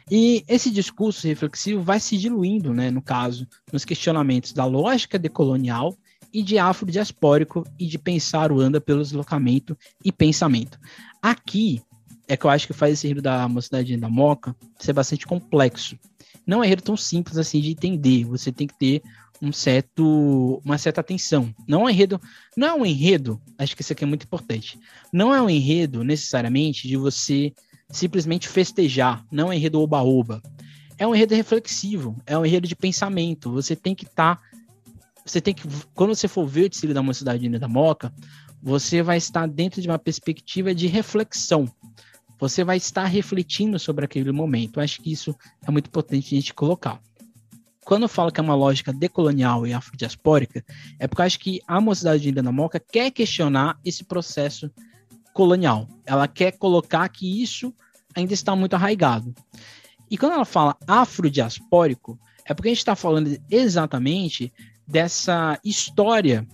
[0.09, 5.95] E esse discurso reflexivo vai se diluindo, né, no caso, nos questionamentos da lógica decolonial
[6.33, 10.79] e de afrodiaspórico e de pensar o anda pelo deslocamento e pensamento.
[11.21, 11.81] Aqui
[12.27, 15.97] é que eu acho que faz esse enredo da Mocidade da Moca ser bastante complexo.
[16.45, 18.25] Não é tão simples assim de entender.
[18.25, 19.01] Você tem que ter
[19.41, 21.53] um certo, uma certa atenção.
[21.67, 22.21] Não é um enredo,
[22.55, 24.79] não é um enredo, acho que isso aqui é muito importante.
[25.11, 27.53] Não é um enredo necessariamente de você
[27.89, 30.41] simplesmente festejar, não é um enredo oba-oba.
[30.97, 33.51] É um enredo reflexivo, é um enredo de pensamento.
[33.51, 34.41] Você tem que estar tá,
[35.25, 38.13] você tem que quando você for ver o desfile da Mocidade da Moca,
[38.63, 41.69] você vai estar dentro de uma perspectiva de reflexão.
[42.39, 44.79] Você vai estar refletindo sobre aquele momento.
[44.79, 47.01] Acho que isso é muito importante a gente colocar
[47.85, 50.65] quando eu falo que é uma lógica decolonial e afrodiaspórica,
[50.99, 54.71] é porque eu acho que a mocidade de Indiana Moca quer questionar esse processo
[55.33, 55.87] colonial.
[56.03, 57.71] Ela quer colocar que isso
[58.15, 59.35] ainda está muito arraigado.
[60.09, 64.51] E quando ela fala afrodiaspórico, é porque a gente está falando exatamente
[64.87, 66.47] dessa história,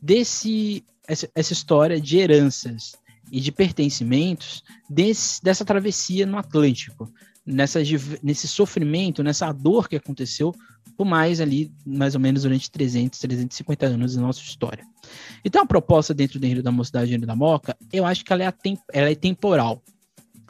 [0.00, 2.92] desse, essa, essa história de heranças
[3.30, 7.08] e de pertencimentos desse, dessa travessia no Atlântico,
[7.44, 7.80] nessa,
[8.22, 10.54] nesse sofrimento, nessa dor que aconteceu
[10.96, 14.84] por mais ali, mais ou menos durante 300, 350 anos da nossa história.
[15.44, 18.44] Então a proposta dentro do enredo da Mocidade e da Moca, eu acho que ela
[18.44, 18.54] é,
[18.92, 19.82] ela é temporal.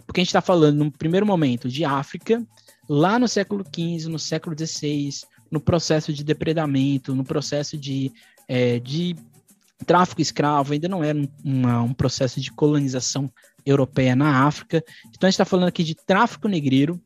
[0.07, 2.45] Porque a gente está falando, no primeiro momento, de África,
[2.89, 5.11] lá no século XV, no século XVI,
[5.51, 8.13] no processo de depredamento, no processo de,
[8.49, 9.17] é, de
[9.87, 13.31] tráfico escravo, ainda não era um, uma, um processo de colonização
[13.65, 14.83] europeia na África.
[15.09, 17.01] Então a gente está falando aqui de tráfico negreiro,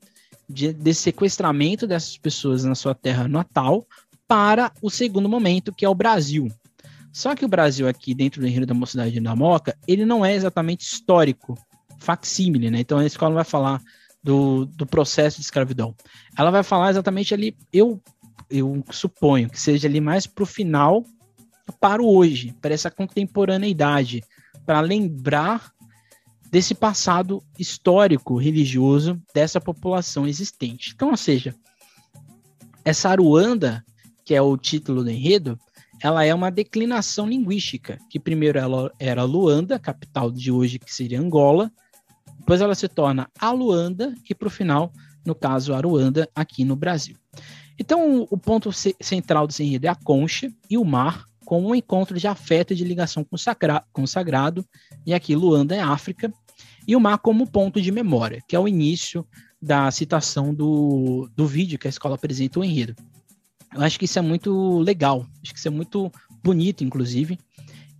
[0.49, 3.87] de, desse sequestramento dessas pessoas na sua terra natal
[4.29, 6.49] para o segundo momento, que é o Brasil.
[7.13, 10.35] Só que o Brasil aqui, dentro do enredo da Mocidade da Moca, ele não é
[10.35, 11.57] exatamente histórico,
[11.99, 12.81] facsímile, né?
[12.81, 13.81] Então a escola vai falar
[14.23, 15.95] do, do processo de escravidão.
[16.37, 18.03] Ela vai falar exatamente ali, eu,
[18.51, 21.05] eu suponho que seja ali mais para o final,
[21.81, 24.23] para o hoje, para essa contemporaneidade,
[24.67, 25.73] para lembrar
[26.51, 30.93] desse passado histórico religioso dessa população existente.
[30.95, 31.55] Então, ou seja,
[32.85, 33.85] essa Aruanda,
[34.25, 35.59] que é o título do enredo,
[36.03, 41.21] ela é uma declinação linguística, que primeiro ela era Luanda, capital de hoje que seria
[41.21, 41.71] Angola,
[42.39, 44.93] depois ela se torna Aluanda e para o final,
[45.25, 47.17] no caso Aruanda, aqui no Brasil.
[47.79, 52.19] Então o ponto central desse enredo é a concha e o mar, como um encontro
[52.19, 54.67] de afeto e de ligação com o, sagra com o sagrado,
[55.07, 56.31] e aqui Luanda é África,
[56.87, 59.25] e o mar como ponto de memória, que é o início
[59.63, 62.97] da citação do, do vídeo que a escola apresenta o enredo.
[63.73, 66.11] Eu acho que isso é muito legal, acho que isso é muito
[66.43, 67.39] bonito, inclusive,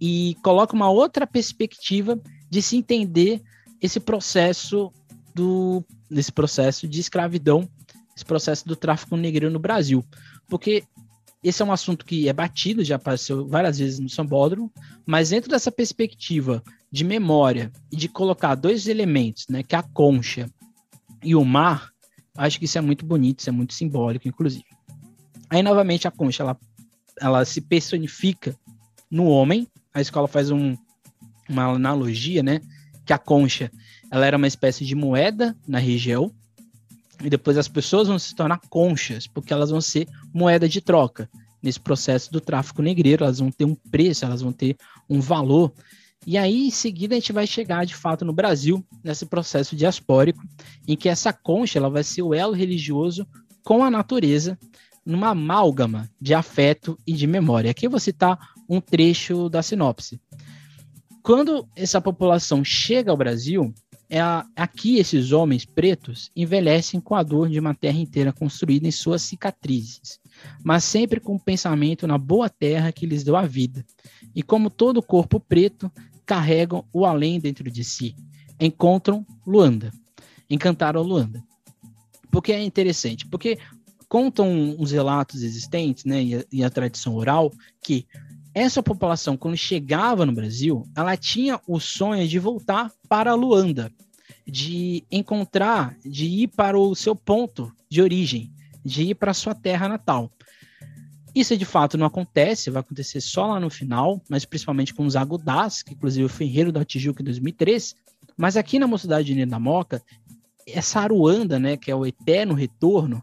[0.01, 3.41] e coloca uma outra perspectiva de se entender
[3.81, 4.93] esse processo
[5.35, 7.69] do desse processo de escravidão,
[8.17, 10.05] esse processo do tráfico negreiro no Brasil,
[10.49, 10.85] porque
[11.49, 14.73] esse é um assunto que é batido, já apareceu várias vezes no Sambódromo,
[15.05, 19.83] mas dentro dessa perspectiva de memória e de colocar dois elementos, né, que é a
[19.83, 20.51] concha
[21.23, 21.91] e o mar,
[22.37, 24.65] acho que isso é muito bonito, isso é muito simbólico, inclusive.
[25.49, 26.59] Aí, novamente, a concha, ela,
[27.21, 28.57] ela se personifica
[29.11, 30.77] no homem, a escola faz um,
[31.49, 32.61] uma analogia, né,
[33.05, 33.71] que a concha,
[34.11, 36.33] ela era uma espécie de moeda na região,
[37.23, 41.29] e depois as pessoas vão se tornar conchas, porque elas vão ser moeda de troca.
[41.63, 44.77] Nesse processo do tráfico negreiro, elas vão ter um preço, elas vão ter
[45.09, 45.73] um valor.
[46.27, 50.43] E aí, em seguida, a gente vai chegar de fato no Brasil, nesse processo diaspórico,
[50.87, 53.27] em que essa concha ela vai ser o elo religioso
[53.65, 54.59] com a natureza,
[55.05, 57.71] numa amálgama de afeto e de memória.
[57.71, 60.21] Aqui eu vou citar um trecho da sinopse.
[61.23, 63.73] Quando essa população chega ao Brasil,
[64.09, 68.87] é a, aqui esses homens pretos envelhecem com a dor de uma terra inteira construída
[68.87, 70.21] em suas cicatrizes,
[70.65, 73.85] mas sempre com o pensamento na boa terra que lhes deu a vida.
[74.35, 75.91] E como todo corpo preto,
[76.25, 78.15] carregam o além dentro de si.
[78.61, 79.93] Encontram Luanda.
[80.49, 81.43] Encantaram Luanda.
[82.31, 83.59] Porque é interessante, porque
[84.09, 88.07] contam os relatos existentes, né, e a, e a tradição oral, que
[88.57, 93.93] essa população, quando chegava no Brasil, ela tinha o sonho de voltar para Luanda,
[94.47, 98.51] de encontrar, de ir para o seu ponto de origem,
[98.83, 100.33] de ir para a sua terra natal.
[101.35, 105.17] Isso de fato não acontece, vai acontecer só lá no final, mas principalmente com os
[105.17, 107.95] agudás, que inclusive foi enredo da Tijuca em 2003.
[108.39, 110.03] Mas aqui na Mocidade de da Moca,
[110.67, 113.23] essa Aruanda, né, que é o eterno retorno,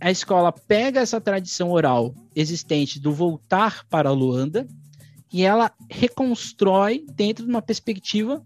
[0.00, 4.66] a escola pega essa tradição oral existente do voltar para Luanda
[5.32, 8.44] e ela reconstrói dentro de uma perspectiva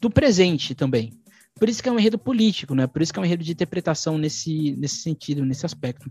[0.00, 1.12] do presente também.
[1.58, 2.86] Por isso que é um enredo político, né?
[2.86, 6.10] Por isso que é um enredo de interpretação nesse, nesse sentido, nesse aspecto.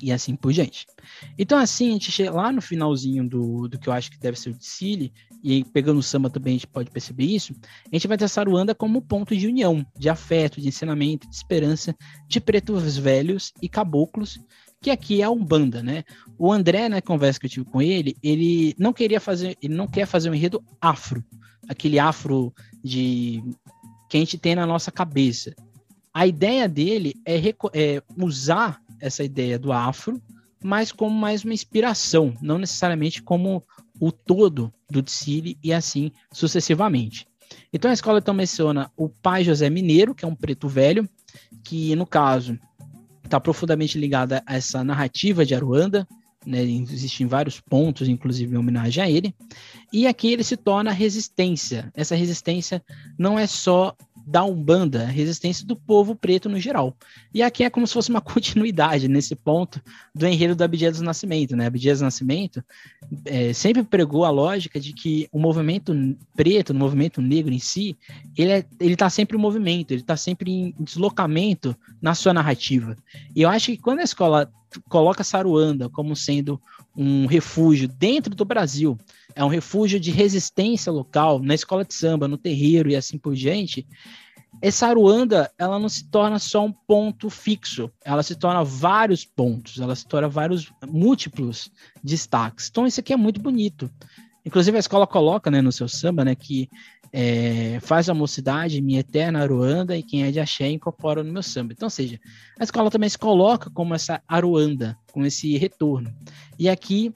[0.00, 0.86] E assim por diante.
[1.36, 4.38] Então, assim, a gente chega lá no finalzinho do, do que eu acho que deve
[4.38, 7.54] ser o Tsili, e pegando o samba também a gente pode perceber isso,
[7.90, 11.94] a gente vai ter Saruanda como ponto de união, de afeto, de ensinamento, de esperança,
[12.28, 14.38] de pretos velhos e caboclos,
[14.80, 16.04] que aqui é a Umbanda, né?
[16.38, 19.86] O André, na conversa que eu tive com ele, ele não queria fazer, ele não
[19.86, 21.22] quer fazer um enredo afro,
[21.68, 23.42] aquele afro de
[24.08, 25.54] que a gente tem na nossa cabeça.
[26.12, 27.36] A ideia dele é,
[27.74, 30.20] é usar essa ideia do afro,
[30.62, 33.62] mas como mais uma inspiração, não necessariamente como
[34.00, 37.26] o todo do Tsili e assim sucessivamente.
[37.72, 41.08] Então a escola então menciona o pai José Mineiro, que é um preto velho,
[41.62, 42.58] que no caso
[43.24, 46.06] está profundamente ligada a essa narrativa de Aruanda,
[46.44, 49.34] né, existem vários pontos, inclusive em homenagem a ele,
[49.92, 51.92] e aqui ele se torna resistência.
[51.94, 52.82] Essa resistência
[53.18, 53.94] não é só
[54.26, 56.96] da Umbanda, a resistência do povo preto no geral.
[57.32, 59.80] E aqui é como se fosse uma continuidade nesse ponto
[60.14, 61.66] do enredo do Abdias do Nascimento, né?
[61.66, 62.64] Abdias do Nascimento
[63.24, 65.94] é, sempre pregou a lógica de que o movimento
[66.34, 67.96] preto, o movimento negro em si,
[68.36, 72.96] ele é, ele está sempre em movimento, ele está sempre em deslocamento na sua narrativa.
[73.34, 74.50] E eu acho que quando a escola
[74.88, 76.60] coloca Saruanda como sendo
[76.96, 78.98] um refúgio dentro do Brasil,
[79.34, 83.34] é um refúgio de resistência local, na escola de samba, no terreiro e assim por
[83.34, 83.86] diante,
[84.60, 89.78] essa Aruanda, ela não se torna só um ponto fixo, ela se torna vários pontos,
[89.80, 91.70] ela se torna vários múltiplos
[92.02, 92.68] destaques.
[92.68, 93.90] Então isso aqui é muito bonito.
[94.44, 96.68] Inclusive a escola coloca, né, no seu samba, né, que
[97.12, 101.42] é, faz a mocidade, minha eterna Aruanda, e quem é de axé incorpora no meu
[101.42, 101.72] samba.
[101.72, 102.20] Então, seja,
[102.58, 106.12] a escola também se coloca como essa Aruanda, com esse retorno.
[106.58, 107.12] E aqui,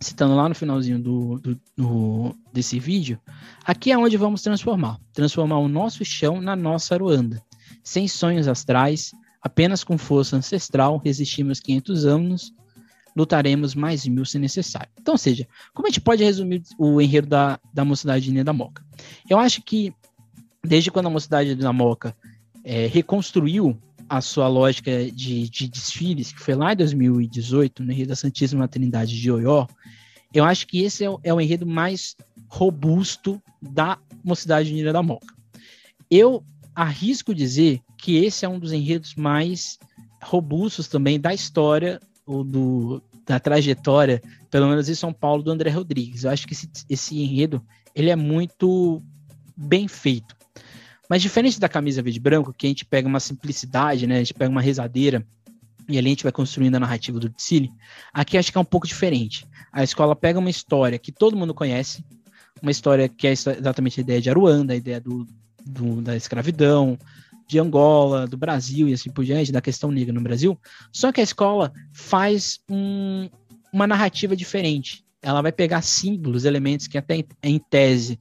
[0.00, 3.18] citando lá no finalzinho do, do, do, desse vídeo,
[3.64, 4.98] aqui é onde vamos transformar.
[5.12, 7.42] Transformar o nosso chão na nossa Aruanda.
[7.82, 9.12] Sem sonhos astrais,
[9.42, 12.52] apenas com força ancestral, resistimos 500 anos
[13.16, 14.90] lutaremos mais mil se necessário.
[15.00, 18.52] Então, ou seja, como a gente pode resumir o enredo da, da Mocidade de da
[18.52, 18.84] Moca?
[19.28, 19.92] Eu acho que,
[20.64, 22.16] desde quando a Mocidade da Moca
[22.64, 23.76] é, reconstruiu
[24.08, 28.68] a sua lógica de, de, desfiles, que foi lá em 2018, no enredo da Santíssima
[28.68, 29.66] Trindade de Oió,
[30.32, 32.16] eu acho que esse é o, é o enredo mais
[32.48, 35.34] robusto da Mocidade Unida da Moca.
[36.10, 36.44] Eu
[36.74, 39.78] arrisco dizer que esse é um dos enredos mais
[40.22, 45.70] robustos também da história ou do, da trajetória, pelo menos em São Paulo, do André
[45.70, 46.24] Rodrigues.
[46.24, 47.64] Eu acho que esse, esse enredo
[47.96, 49.02] ele é muito
[49.56, 50.36] bem feito.
[51.08, 54.16] Mas diferente da camisa verde branco, que a gente pega uma simplicidade, né?
[54.16, 55.26] A gente pega uma rezadeira
[55.88, 57.70] e ali a gente vai construindo a narrativa do Tsili,
[58.12, 59.46] aqui acho que é um pouco diferente.
[59.72, 62.04] A escola pega uma história que todo mundo conhece,
[62.60, 65.26] uma história que é exatamente a ideia de Aruanda, a ideia do,
[65.64, 66.98] do da escravidão,
[67.46, 70.58] de Angola, do Brasil e assim por diante, da questão negra no Brasil.
[70.92, 73.30] Só que a escola faz um,
[73.72, 75.05] uma narrativa diferente.
[75.26, 78.16] Ela vai pegar símbolos, elementos que até em tese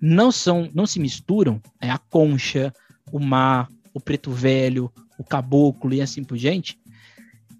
[0.00, 2.72] não são, não se misturam, é a concha,
[3.10, 6.78] o mar, o preto velho, o caboclo e assim por diante.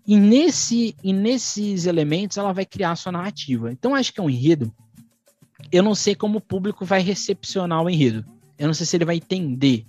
[0.06, 3.72] E, nesse, e nesses elementos ela vai criar a sua narrativa.
[3.72, 4.70] Então acho que é um enredo.
[5.72, 8.24] Eu não sei como o público vai recepcionar o enredo.
[8.58, 9.86] Eu não sei se ele vai entender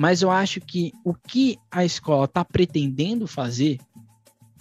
[0.00, 3.78] mas eu acho que o que a escola está pretendendo fazer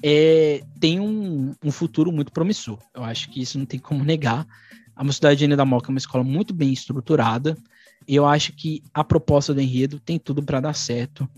[0.03, 2.79] é, tem um, um, futuro muito promissor.
[2.93, 4.47] Eu acho que isso não tem como negar.
[4.95, 7.57] A Mocidade da Moca é uma escola muito bem estruturada.
[8.07, 11.29] E eu acho que a proposta do enredo tem tudo para dar certo.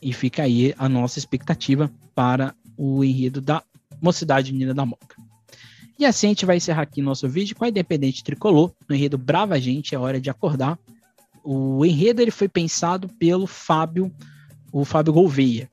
[0.00, 3.62] E fica aí a nossa expectativa para o enredo da
[4.00, 5.16] Mocidade Unida da Moca.
[5.98, 9.16] E assim a gente vai encerrar aqui nosso vídeo com a Independente Tricolor, no enredo
[9.16, 10.76] Brava Gente, é hora de acordar,
[11.44, 14.12] o enredo ele foi pensado pelo Fábio,
[14.72, 15.70] o Fábio Gouveia.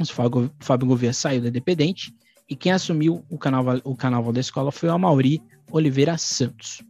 [0.00, 2.14] O Fábio, Gouveia saiu da Independente
[2.48, 6.82] e quem assumiu o canal, o canal da escola foi o Amauri Oliveira Santos.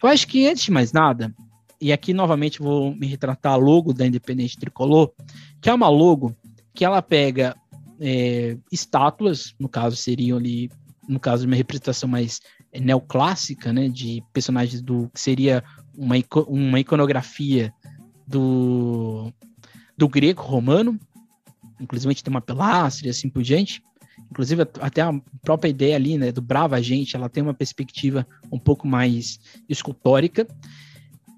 [0.00, 1.34] Eu acho que antes de mais nada,
[1.80, 5.10] e aqui novamente vou me retratar a logo da Independente Tricolor,
[5.60, 6.34] que é uma logo
[6.72, 7.56] que ela pega
[8.00, 10.70] é, estátuas, no caso seriam ali,
[11.08, 12.40] no caso uma representação mais
[12.72, 15.64] neoclássica, né, de personagens do que seria
[15.96, 16.14] uma,
[16.46, 17.72] uma iconografia
[18.26, 19.32] do,
[19.96, 20.98] do grego romano,
[21.80, 23.82] inclusive tem uma pilastra e assim por diante.
[24.30, 25.12] Inclusive, até a
[25.42, 30.46] própria ideia ali, né, do Brava Gente, ela tem uma perspectiva um pouco mais escultórica.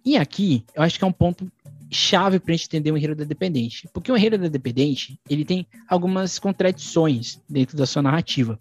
[0.05, 1.51] E aqui, eu acho que é um ponto
[1.91, 3.89] chave para a gente entender o Enredo da Dependente.
[3.93, 8.59] Porque o Enredo da Dependente, ele tem algumas contradições dentro da sua narrativa.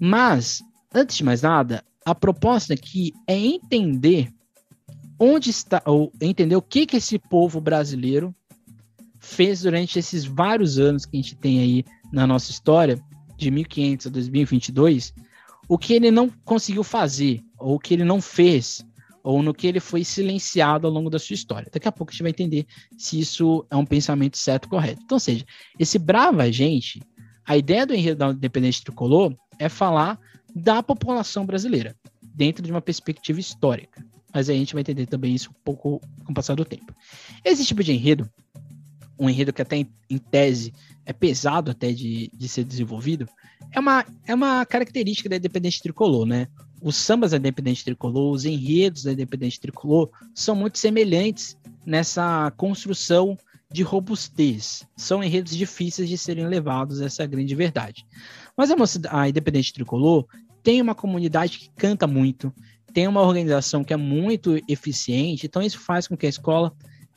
[0.00, 4.32] Mas, antes de mais nada, a proposta aqui é entender
[5.18, 8.34] onde está, ou entender o que que esse povo brasileiro
[9.28, 12.98] fez durante esses vários anos que a gente tem aí na nossa história,
[13.36, 15.14] de 1500 a 2022,
[15.68, 18.84] o que ele não conseguiu fazer, ou o que ele não fez,
[19.22, 21.68] ou no que ele foi silenciado ao longo da sua história.
[21.72, 22.66] Daqui a pouco a gente vai entender
[22.96, 25.02] se isso é um pensamento certo correto.
[25.04, 25.44] Então, ou seja,
[25.78, 27.00] esse brava gente,
[27.44, 30.18] a ideia do enredo da independência tricolor é falar
[30.54, 34.02] da população brasileira, dentro de uma perspectiva histórica
[34.32, 36.94] mas a gente vai entender também isso um pouco com o passar do tempo.
[37.44, 38.30] Esse tipo de enredo,
[39.18, 40.72] um enredo que até em, em tese
[41.04, 43.26] é pesado até de, de ser desenvolvido,
[43.72, 46.48] é uma, é uma característica da Independente Tricolor, né?
[46.80, 53.36] Os sambas da Independente Tricolor, os enredos da Independente Tricolor são muito semelhantes nessa construção
[53.70, 54.86] de robustez.
[54.96, 58.06] São enredos difíceis de serem levados, essa é a grande verdade.
[58.56, 58.76] Mas a,
[59.10, 60.26] a Independente Tricolor
[60.62, 62.52] tem uma comunidade que canta muito,
[62.92, 66.72] tem uma organização que é muito eficiente, então isso faz com que a escola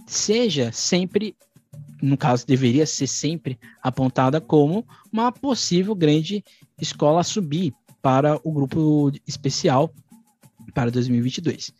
[0.05, 1.35] seja sempre,
[2.01, 6.43] no caso, deveria ser sempre apontada como uma possível grande
[6.79, 9.93] escola a subir para o grupo especial
[10.73, 11.73] para 2022.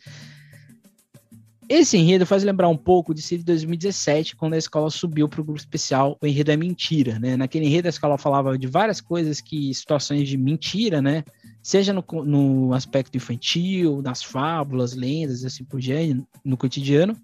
[1.68, 5.58] Esse enredo faz lembrar um pouco de 2017, quando a escola subiu para o grupo
[5.58, 6.18] especial.
[6.20, 7.36] O enredo é mentira, né?
[7.36, 11.24] Naquele enredo a escola falava de várias coisas que situações de mentira, né?
[11.62, 17.16] seja no, no aspecto infantil, nas fábulas, lendas, assim por diante, no cotidiano,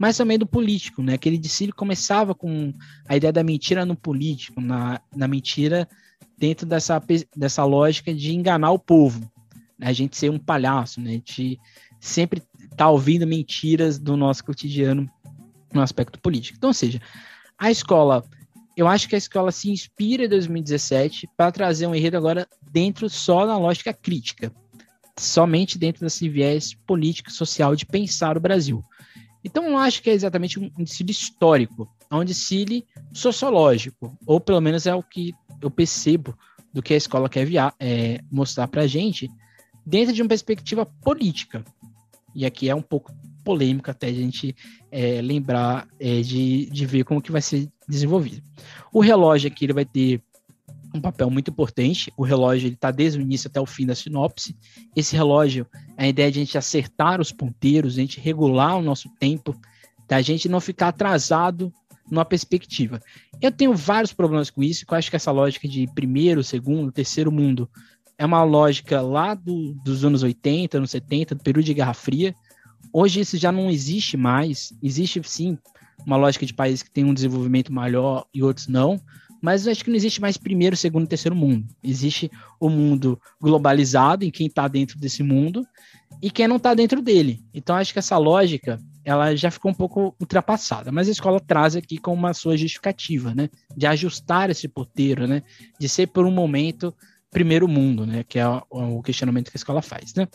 [0.00, 1.12] mas também do político, né?
[1.12, 2.72] Aquele discílio começava com
[3.06, 5.86] a ideia da mentira no político, na, na mentira
[6.38, 7.02] dentro dessa,
[7.36, 9.30] dessa lógica de enganar o povo,
[9.78, 9.88] né?
[9.88, 11.10] a gente ser um palhaço, né?
[11.10, 11.60] A gente
[12.00, 12.42] sempre
[12.78, 15.06] tá ouvindo mentiras do nosso cotidiano
[15.70, 16.56] no aspecto político.
[16.56, 16.98] Então, ou seja,
[17.58, 18.24] a escola,
[18.74, 23.10] eu acho que a escola se inspira em 2017 para trazer um enredo agora dentro
[23.10, 24.50] só na lógica crítica,
[25.18, 28.82] somente dentro desse viés político social de pensar o Brasil.
[29.44, 32.82] Então, eu acho que é exatamente um ensino histórico, é um ensino
[33.12, 36.36] sociológico, ou pelo menos é o que eu percebo
[36.72, 39.28] do que a escola quer via, é, mostrar para a gente,
[39.84, 41.64] dentro de uma perspectiva política.
[42.34, 43.12] E aqui é um pouco
[43.44, 44.54] polêmico até a gente
[44.90, 48.42] é, lembrar é, de, de ver como que vai ser desenvolvido.
[48.92, 50.22] O relógio aqui ele vai ter
[50.94, 52.12] um papel muito importante.
[52.16, 54.56] O relógio ele está desde o início até o fim da sinopse.
[54.94, 55.66] Esse relógio,
[55.96, 59.54] a ideia de a gente acertar os ponteiros, a gente regular o nosso tempo,
[60.08, 61.72] da gente não ficar atrasado
[62.10, 63.00] numa perspectiva.
[63.40, 67.30] Eu tenho vários problemas com isso, eu acho que essa lógica de primeiro, segundo, terceiro
[67.30, 67.70] mundo
[68.18, 72.34] é uma lógica lá do, dos anos 80, anos 70, do período de Guerra Fria.
[72.92, 74.74] Hoje isso já não existe mais.
[74.82, 75.56] Existe sim
[76.04, 79.00] uma lógica de países que têm um desenvolvimento maior e outros não,
[79.40, 81.66] mas acho que não existe mais primeiro, segundo terceiro mundo.
[81.82, 85.66] Existe o mundo globalizado em quem está dentro desse mundo
[86.22, 87.42] e quem não está dentro dele.
[87.54, 91.74] Então acho que essa lógica ela já ficou um pouco ultrapassada, mas a escola traz
[91.74, 95.42] aqui com uma sua justificativa, né, de ajustar esse porteiro, né,
[95.78, 96.94] de ser por um momento
[97.30, 100.28] primeiro mundo, né, que é o questionamento que a escola faz, né.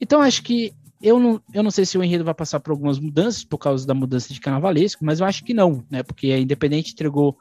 [0.00, 0.72] Então acho que
[1.02, 3.84] eu não, eu não sei se o enredo vai passar por algumas mudanças por causa
[3.86, 6.04] da mudança de carnavalesco, mas eu acho que não, né?
[6.04, 7.36] Porque a Independente entregou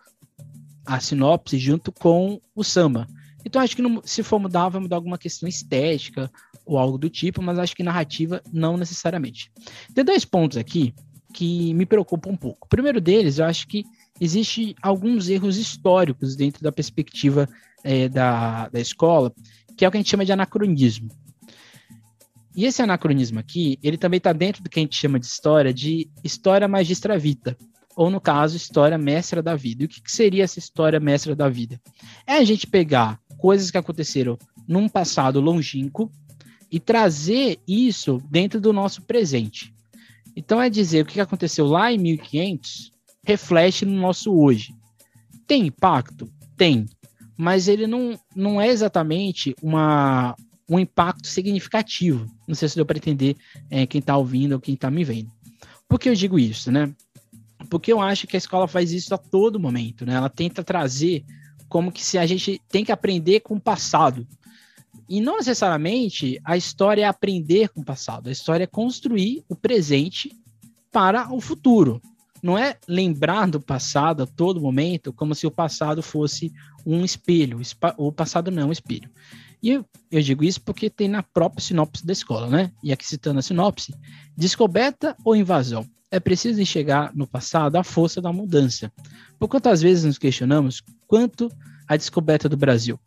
[0.85, 3.07] a sinopse junto com o samba.
[3.45, 6.31] Então acho que não, se for mudar, vai mudar alguma questão estética
[6.65, 9.51] ou algo do tipo, mas acho que narrativa não necessariamente.
[9.93, 10.93] Tem dois pontos aqui
[11.33, 12.65] que me preocupam um pouco.
[12.65, 13.83] O primeiro deles, eu acho que
[14.19, 17.49] existe alguns erros históricos dentro da perspectiva
[17.83, 19.33] é, da, da escola,
[19.75, 21.09] que é o que a gente chama de anacronismo.
[22.55, 25.73] E esse anacronismo aqui, ele também está dentro do que a gente chama de história,
[25.73, 27.57] de história magistra vita,
[27.95, 29.83] ou no caso, história mestra da vida.
[29.83, 31.79] E o que, que seria essa história mestra da vida?
[32.25, 34.37] É a gente pegar coisas que aconteceram
[34.67, 36.11] num passado longínquo
[36.71, 39.73] e trazer isso dentro do nosso presente.
[40.35, 44.73] Então é dizer o que aconteceu lá em 1500 reflete no nosso hoje.
[45.45, 46.31] Tem impacto?
[46.55, 46.85] Tem.
[47.37, 50.35] Mas ele não, não é exatamente uma,
[50.69, 52.25] um impacto significativo.
[52.47, 53.35] Não sei se deu para entender
[53.69, 55.29] é, quem está ouvindo ou quem está me vendo.
[55.87, 56.93] Por que eu digo isso, né?
[57.71, 60.15] Porque eu acho que a escola faz isso a todo momento, né?
[60.15, 61.23] Ela tenta trazer
[61.69, 64.27] como que se a gente tem que aprender com o passado.
[65.07, 69.55] E não necessariamente a história é aprender com o passado, a história é construir o
[69.55, 70.37] presente
[70.91, 72.01] para o futuro.
[72.43, 76.51] Não é lembrar do passado a todo momento como se o passado fosse
[76.85, 77.61] um espelho.
[77.95, 79.09] O passado não é um espelho.
[79.61, 82.71] E eu, eu, digo isso porque tem na própria sinopse da escola, né?
[82.83, 83.93] E aqui citando a sinopse:
[84.35, 85.85] descoberta ou invasão?
[86.09, 88.91] É preciso enxergar no passado a força da mudança.
[89.39, 91.49] Por quantas vezes nos questionamos quanto
[91.87, 92.99] a descoberta do Brasil?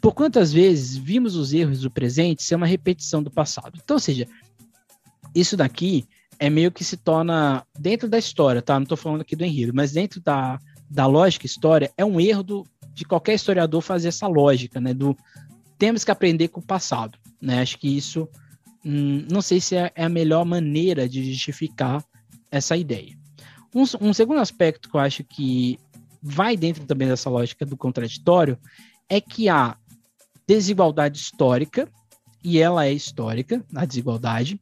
[0.00, 3.78] Por quantas vezes vimos os erros do presente ser uma repetição do passado?
[3.82, 4.26] Então, ou seja,
[5.34, 6.06] isso daqui
[6.38, 8.74] é meio que se torna dentro da história, tá?
[8.74, 10.58] Não estou falando aqui do enredo, mas dentro da,
[10.90, 14.94] da lógica história, é um erro do, de qualquer historiador fazer essa lógica, né?
[14.94, 15.16] Do
[15.78, 17.18] temos que aprender com o passado.
[17.40, 17.60] Né?
[17.60, 18.28] Acho que isso
[18.84, 22.04] hum, não sei se é, é, a melhor maneira de justificar
[22.50, 23.16] essa ideia.
[23.74, 25.78] Um, um, segundo aspecto que eu acho que
[26.22, 28.58] vai dentro também dessa lógica do contraditório
[29.08, 29.76] é que há
[30.46, 31.88] desigualdade histórica,
[32.42, 34.60] e ela é histórica, a desigualdade,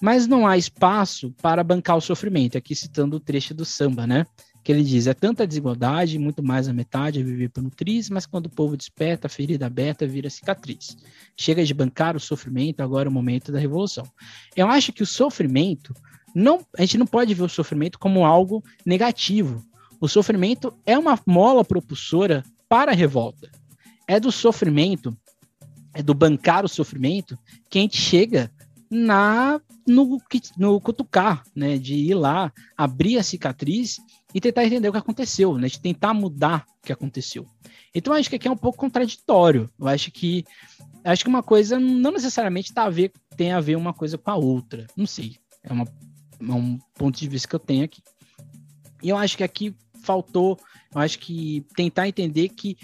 [0.00, 2.58] mas não há espaço para bancar o sofrimento.
[2.58, 4.26] Aqui citando o trecho do samba, né?
[4.64, 8.24] Que ele diz: é tanta desigualdade, muito mais a metade a viver por nutriz, mas
[8.24, 10.96] quando o povo desperta, a ferida aberta vira cicatriz.
[11.36, 14.06] Chega de bancar o sofrimento, agora é o momento da revolução.
[14.56, 15.94] Eu acho que o sofrimento,
[16.34, 19.62] não, a gente não pode ver o sofrimento como algo negativo.
[20.00, 23.50] O sofrimento é uma mola propulsora para a revolta.
[24.08, 25.16] É do sofrimento,
[25.92, 27.38] é do bancar o sofrimento,
[27.68, 28.50] que a gente chega
[28.90, 30.20] na no,
[30.56, 31.78] no cutucar, né?
[31.78, 33.98] De ir lá, abrir a cicatriz
[34.34, 35.68] e tentar entender o que aconteceu, né?
[35.68, 37.46] De tentar mudar o que aconteceu.
[37.94, 39.70] Então acho que aqui é um pouco contraditório.
[39.78, 40.44] Eu acho que
[41.04, 44.30] acho que uma coisa não necessariamente tá a ver, tem a ver uma coisa com
[44.30, 44.86] a outra.
[44.96, 45.36] Não sei.
[45.62, 48.02] É, uma, é um ponto de vista que eu tenho aqui.
[49.02, 50.58] E eu acho que aqui faltou,
[50.94, 52.76] eu acho que tentar entender que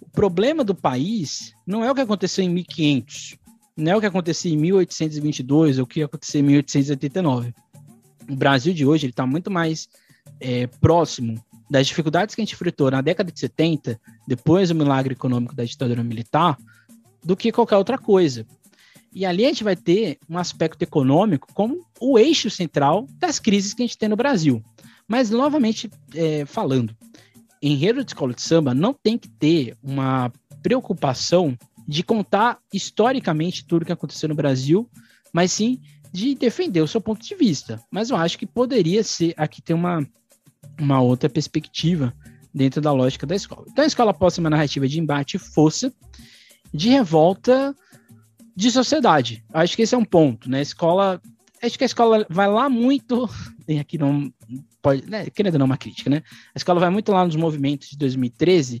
[0.00, 3.36] o problema do país não é o que aconteceu em 1500,
[3.76, 7.54] não é o que aconteceu em 1822 ou o que aconteceu em 1889.
[8.28, 9.88] O Brasil de hoje está muito mais
[10.40, 15.14] é, próximo das dificuldades que a gente enfrentou na década de 70, depois do milagre
[15.14, 16.56] econômico da ditadura militar,
[17.22, 18.46] do que qualquer outra coisa.
[19.12, 23.72] E ali a gente vai ter um aspecto econômico como o eixo central das crises
[23.72, 24.62] que a gente tem no Brasil.
[25.06, 26.94] Mas, novamente, é, falando,
[27.62, 31.56] enredo de escola de samba não tem que ter uma preocupação
[31.86, 34.88] de contar historicamente tudo que aconteceu no Brasil,
[35.32, 35.80] mas sim
[36.12, 37.82] de defender o seu ponto de vista.
[37.90, 40.06] Mas eu acho que poderia ser aqui ter uma,
[40.78, 42.14] uma outra perspectiva
[42.54, 43.66] dentro da lógica da escola.
[43.68, 45.92] Então a escola pode ser uma narrativa de embate e força,
[46.72, 47.74] de revolta
[48.54, 49.44] de sociedade.
[49.52, 50.60] Acho que esse é um ponto, né?
[50.60, 51.20] A escola,
[51.60, 53.28] acho que a escola vai lá muito,
[53.66, 54.32] tem aqui não
[54.80, 56.22] pode, né, querendo não uma crítica, né?
[56.54, 58.80] A escola vai muito lá nos movimentos de 2013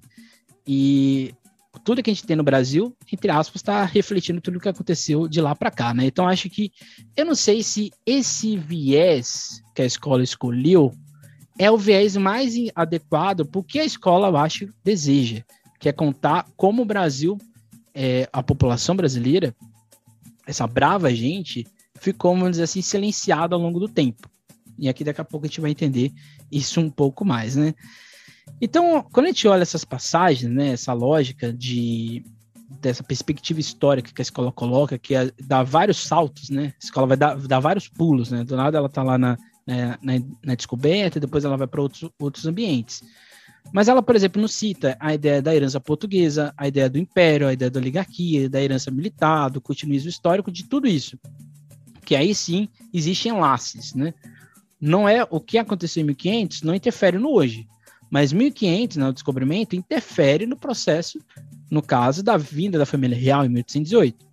[0.66, 1.34] e
[1.78, 5.26] tudo que a gente tem no Brasil, entre aspas, está refletindo tudo o que aconteceu
[5.26, 6.06] de lá para cá, né?
[6.06, 6.70] Então acho que
[7.16, 10.92] eu não sei se esse viés que a escola escolheu
[11.58, 15.42] é o viés mais adequado porque a escola, eu acho, deseja,
[15.78, 17.38] que é contar como o Brasil,
[17.94, 19.54] é, a população brasileira,
[20.46, 21.66] essa brava gente,
[21.98, 24.28] ficou, vamos dizer assim, silenciada ao longo do tempo.
[24.78, 26.12] E aqui daqui a pouco a gente vai entender
[26.50, 27.74] isso um pouco mais, né?
[28.60, 32.24] Então, quando a gente olha essas passagens, né, essa lógica de
[32.80, 36.74] dessa perspectiva histórica que a escola coloca, que é, dá vários saltos, né?
[36.74, 38.44] A escola vai dar, dar vários pulos, né?
[38.44, 39.96] Do nada ela tá lá na, na,
[40.44, 43.02] na descoberta, depois ela vai para outros, outros ambientes.
[43.72, 47.48] Mas ela, por exemplo, não cita a ideia da herança portuguesa, a ideia do império,
[47.48, 51.18] a ideia da oligarquia, da herança militar, do continuismo histórico, de tudo isso.
[52.04, 54.12] Que aí sim existem enlaces, né?
[54.80, 57.66] Não é o que aconteceu em 1500 não interfere no hoje.
[58.14, 61.18] Mas 1500, né, o descobrimento, interfere no processo,
[61.68, 64.24] no caso da vinda da família real em 1818,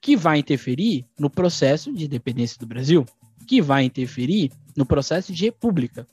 [0.00, 3.06] que vai interferir no processo de independência do Brasil,
[3.46, 6.04] que vai interferir no processo de república.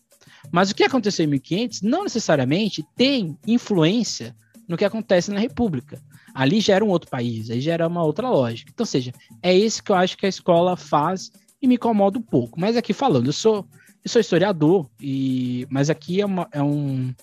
[0.51, 4.35] Mas o que aconteceu em 1500 não necessariamente tem influência
[4.67, 5.99] no que acontece na república.
[6.31, 8.69] Ali já era um outro país, aí já era uma outra lógica.
[8.71, 12.21] Então, seja, é isso que eu acho que a escola faz e me incomoda um
[12.21, 12.59] pouco.
[12.59, 13.65] Mas aqui falando, eu sou
[14.03, 17.13] eu sou historiador, e, mas aqui é, uma, é, um,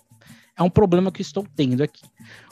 [0.57, 2.05] é um problema que estou tendo aqui.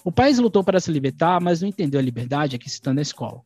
[0.04, 3.42] O país lutou para se libertar, mas não entendeu a liberdade aqui citando a escola.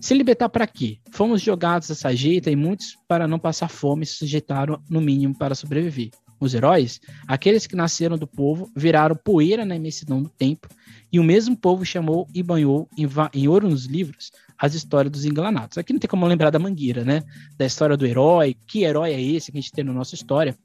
[0.00, 0.98] Se libertar para quê?
[1.10, 5.54] Fomos jogados dessa jeita e muitos, para não passar fome, se sujeitaram, no mínimo, para
[5.54, 6.10] sobreviver.
[6.38, 10.68] Os heróis, aqueles que nasceram do povo, viraram poeira na imensidão do tempo,
[11.10, 15.24] e o mesmo povo chamou e banhou em, em ouro nos livros as histórias dos
[15.24, 15.78] enganados.
[15.78, 17.22] Aqui não tem como lembrar da Mangueira, né?
[17.56, 18.56] Da história do herói.
[18.66, 20.56] Que herói é esse que a gente tem na nossa história?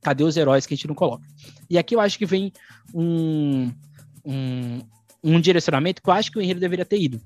[0.00, 1.26] Cadê os heróis que a gente não coloca?
[1.68, 2.52] E aqui eu acho que vem
[2.94, 3.70] um,
[4.24, 4.80] um,
[5.22, 7.20] um direcionamento que eu acho que o enredo deveria ter ido.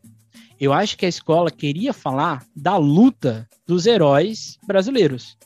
[0.59, 5.37] Eu acho que a escola queria falar da luta dos heróis brasileiros.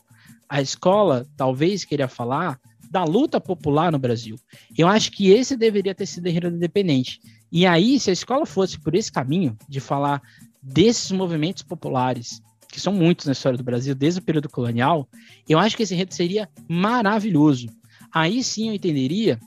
[0.49, 4.39] A escola talvez queria falar da luta popular no Brasil.
[4.77, 7.21] Eu acho que esse deveria ter sido o enredo independente.
[7.51, 10.23] E aí, se a escola fosse por esse caminho de falar
[10.67, 15.09] desses movimentos populares, que são muitos na história do Brasil desde o período colonial,
[15.49, 17.69] eu acho que esse enredo seria maravilhoso.
[18.12, 19.39] Aí sim eu entenderia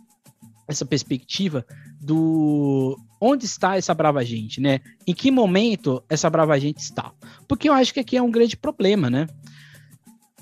[0.67, 1.65] essa perspectiva
[1.99, 4.79] do onde está essa brava gente, né?
[5.05, 7.11] Em que momento essa brava gente está?
[7.47, 9.27] Porque eu acho que aqui é um grande problema, né?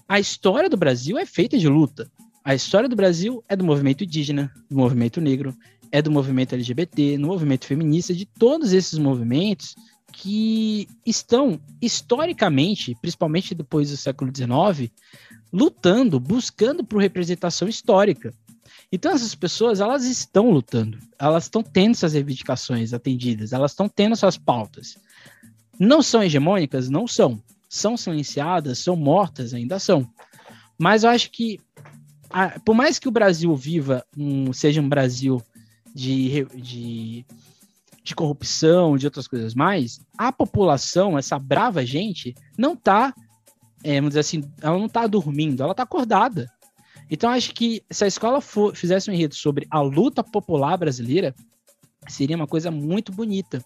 [0.07, 2.09] A história do Brasil é feita de luta.
[2.43, 5.57] A história do Brasil é do movimento indígena, do movimento negro,
[5.91, 9.75] é do movimento LGBT, no movimento feminista, de todos esses movimentos
[10.11, 14.91] que estão historicamente, principalmente depois do século XIX,
[15.51, 18.33] lutando, buscando por representação histórica.
[18.91, 24.15] Então essas pessoas elas estão lutando, elas estão tendo suas reivindicações atendidas, elas estão tendo
[24.15, 24.97] suas pautas.
[25.79, 27.41] Não são hegemônicas, não são.
[27.69, 30.09] São silenciadas, são mortas, ainda são.
[30.79, 31.59] Mas eu acho que
[32.65, 35.41] por mais que o Brasil viva um, seja um Brasil
[35.93, 37.25] de, de
[38.07, 43.13] de corrupção, de outras coisas mais, a população, essa brava gente, não tá,
[43.83, 46.49] é, vamos dizer assim, ela não tá dormindo, ela tá acordada.
[47.09, 51.35] Então, acho que se a escola for, fizesse um enredo sobre a luta popular brasileira,
[52.07, 53.63] seria uma coisa muito bonita.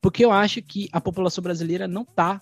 [0.00, 2.40] Porque eu acho que a população brasileira não tá,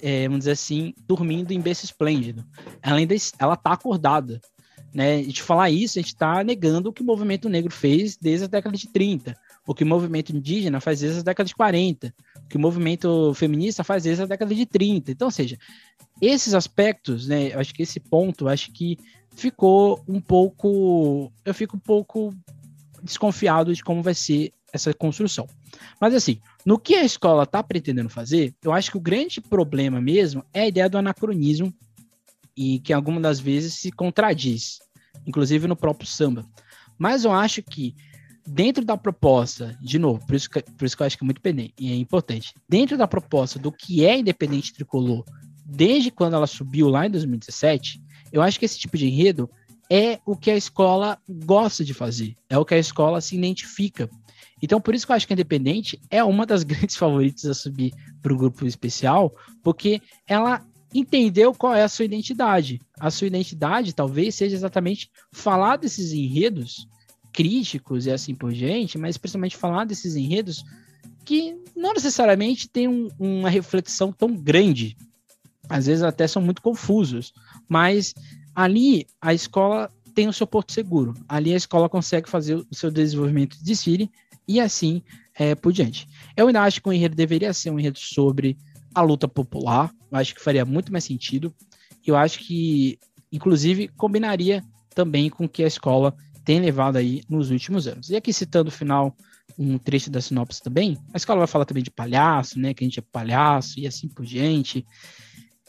[0.00, 2.44] é, vamos dizer assim, dormindo em berço esplêndido.
[2.80, 4.40] Ela ainda ela tá acordada.
[4.94, 5.20] Né?
[5.20, 8.44] E de falar isso, a gente está negando o que o movimento negro fez desde
[8.44, 9.36] a década de 30
[9.66, 13.32] o que o movimento indígena faz desde a década de 40, o que o movimento
[13.34, 15.12] feminista faz desde a década de 30.
[15.12, 15.58] Então, ou seja,
[16.20, 18.98] esses aspectos, né, acho que esse ponto, acho que
[19.34, 22.34] ficou um pouco, eu fico um pouco
[23.02, 25.46] desconfiado de como vai ser essa construção.
[26.00, 30.00] Mas assim, no que a escola está pretendendo fazer, eu acho que o grande problema
[30.00, 31.72] mesmo é a ideia do anacronismo
[32.56, 34.80] e que algumas das vezes se contradiz,
[35.26, 36.44] inclusive no próprio samba.
[36.98, 37.94] Mas eu acho que
[38.46, 41.26] dentro da proposta, de novo, por isso que, por isso que eu acho que é
[41.26, 45.24] muito é importante, dentro da proposta do que é independente tricolor,
[45.64, 49.48] desde quando ela subiu lá em 2017, eu acho que esse tipo de enredo
[49.90, 54.08] é o que a escola gosta de fazer, é o que a escola se identifica.
[54.62, 57.54] Então, por isso que eu acho que a Independente é uma das grandes favoritas a
[57.54, 60.64] subir para o grupo especial, porque ela
[60.94, 62.80] entendeu qual é a sua identidade.
[62.98, 66.86] A sua identidade talvez seja exatamente falar desses enredos
[67.32, 70.64] críticos e assim por diante, mas principalmente falar desses enredos
[71.24, 74.96] que não necessariamente têm um, uma reflexão tão grande.
[75.68, 77.32] Às vezes até são muito confusos,
[77.68, 78.14] mas
[78.54, 81.14] ali a escola tem o seu porto seguro.
[81.28, 84.10] Ali a escola consegue fazer o seu desenvolvimento de desfile
[84.46, 85.02] e assim
[85.34, 86.08] é, por diante.
[86.36, 88.58] Eu ainda acho que o enredo deveria ser um enredo sobre
[88.94, 89.92] a luta popular.
[90.10, 91.54] Eu acho que faria muito mais sentido.
[92.04, 92.98] Eu acho que,
[93.30, 94.64] inclusive, combinaria
[94.94, 96.14] também com o que a escola
[96.50, 98.10] tem levado aí nos últimos anos.
[98.10, 99.16] E aqui citando o final,
[99.56, 102.86] um trecho da sinopse também, a escola vai falar também de palhaço, né, que a
[102.88, 104.84] gente é palhaço e assim por diante.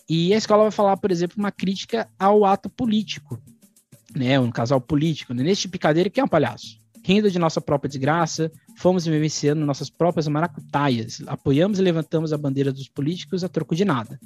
[0.09, 3.39] E a escola vai falar, por exemplo, uma crítica ao ato político,
[4.15, 6.81] né, um casal político, né, neste picadeiro que é um palhaço.
[7.05, 12.73] Rindo de nossa própria desgraça, fomos vivenciando nossas próprias maracutaias, apoiamos e levantamos a bandeira
[12.73, 14.19] dos políticos a troco de nada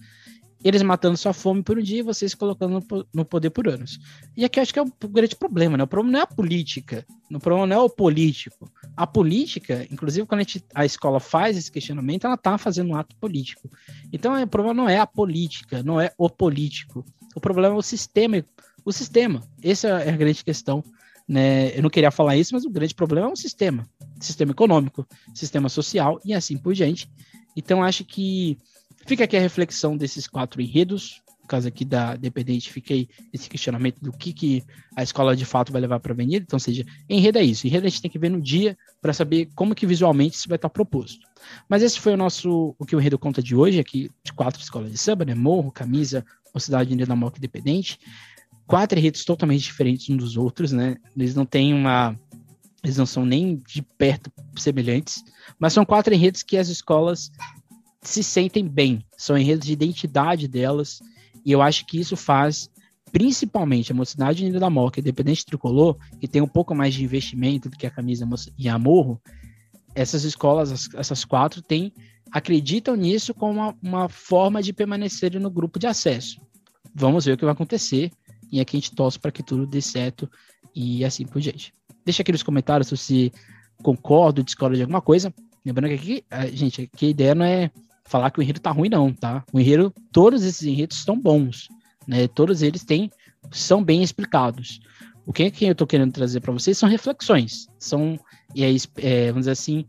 [0.65, 3.99] eles matando sua fome por um dia e vocês colocando no, poder por anos.
[4.35, 5.83] E aqui eu acho que é o grande problema, né?
[5.83, 8.67] O problema não é a política, o problema não é o político.
[8.97, 12.95] A política, inclusive quando a, gente, a escola faz esse questionamento, ela está fazendo um
[12.95, 13.69] ato político.
[14.11, 17.05] Então o problema não é a política, não é o político.
[17.35, 18.43] O problema é o sistema.
[18.83, 19.43] O sistema.
[19.61, 20.83] Essa é a grande questão.
[21.27, 21.77] Né?
[21.77, 23.87] Eu não queria falar isso, mas o grande problema é o sistema.
[24.19, 27.07] Sistema econômico, sistema social e assim por diante.
[27.55, 28.57] Então acho que
[29.05, 31.21] Fica aqui a reflexão desses quatro enredos.
[31.41, 34.63] No caso aqui da Dependente, fiquei esse questionamento do que, que
[34.95, 36.43] a escola de fato vai levar para a avenida.
[36.43, 37.67] Então, seja, enredo é isso.
[37.67, 40.55] Enredo a gente tem que ver no dia para saber como que visualmente isso vai
[40.55, 41.19] estar proposto.
[41.69, 44.59] Mas esse foi o nosso, o que o enredo conta de hoje, aqui de quatro
[44.59, 45.35] escolas de samba, né?
[45.35, 46.25] Morro, Camisa,
[46.57, 47.99] Cidade Unida da Moca Independente.
[48.65, 50.95] Quatro enredos totalmente diferentes uns dos outros, né?
[51.15, 52.17] Eles não têm uma
[52.83, 55.23] eles não são nem de perto semelhantes,
[55.57, 57.31] mas são quatro enredos que as escolas
[58.09, 60.99] se sentem bem, são enredos de identidade delas,
[61.45, 62.69] e eu acho que isso faz
[63.11, 67.69] principalmente a Mocidade Unida da Moca, independente tricolor, que tem um pouco mais de investimento
[67.69, 68.27] do que a camisa
[68.57, 69.21] e a Morro,
[69.93, 71.93] essas escolas, essas quatro, têm,
[72.31, 76.41] acreditam nisso como uma, uma forma de permanecer no grupo de acesso.
[76.93, 78.11] Vamos ver o que vai acontecer,
[78.51, 80.29] e aqui a gente torce para que tudo dê certo
[80.75, 81.73] e assim por diante.
[82.03, 83.31] Deixa aqui nos comentários se você
[83.81, 85.33] concorda discorda de alguma coisa.
[85.65, 87.71] Lembrando que aqui, gente, aqui a ideia não é
[88.05, 89.43] falar que o enredo tá ruim, não, tá?
[89.51, 91.67] O enredo, todos esses enredos estão bons,
[92.07, 92.27] né?
[92.27, 93.11] Todos eles têm,
[93.51, 94.79] são bem explicados.
[95.25, 98.19] O que, que eu tô querendo trazer para vocês são reflexões, são,
[98.53, 99.85] e aí, é, vamos dizer assim,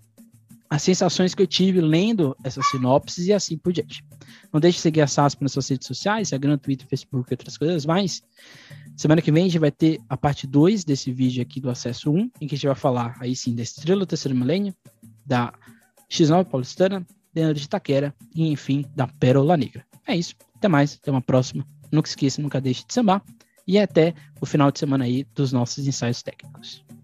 [0.69, 4.05] as sensações que eu tive lendo essas sinopses e assim por diante.
[4.53, 7.57] Não deixe de seguir a SASP nas suas redes sociais, Instagram, Twitter, Facebook e outras
[7.57, 8.23] coisas mais.
[8.97, 12.11] Semana que vem a gente vai ter a parte 2 desse vídeo aqui do Acesso
[12.11, 14.75] 1, em que a gente vai falar aí sim da Estrela do Terceiro Milênio,
[15.25, 15.53] da
[16.11, 17.07] X9 Paulistana,
[17.37, 19.85] dentro de Itaquera e, enfim, da Pérola Negra.
[20.07, 20.35] É isso.
[20.57, 20.99] Até mais.
[21.01, 21.67] Até uma próxima.
[21.93, 23.23] Nunca esqueça, nunca deixe de sambar.
[23.69, 26.86] E até o final de semana aí dos nossos ensaios técnicos.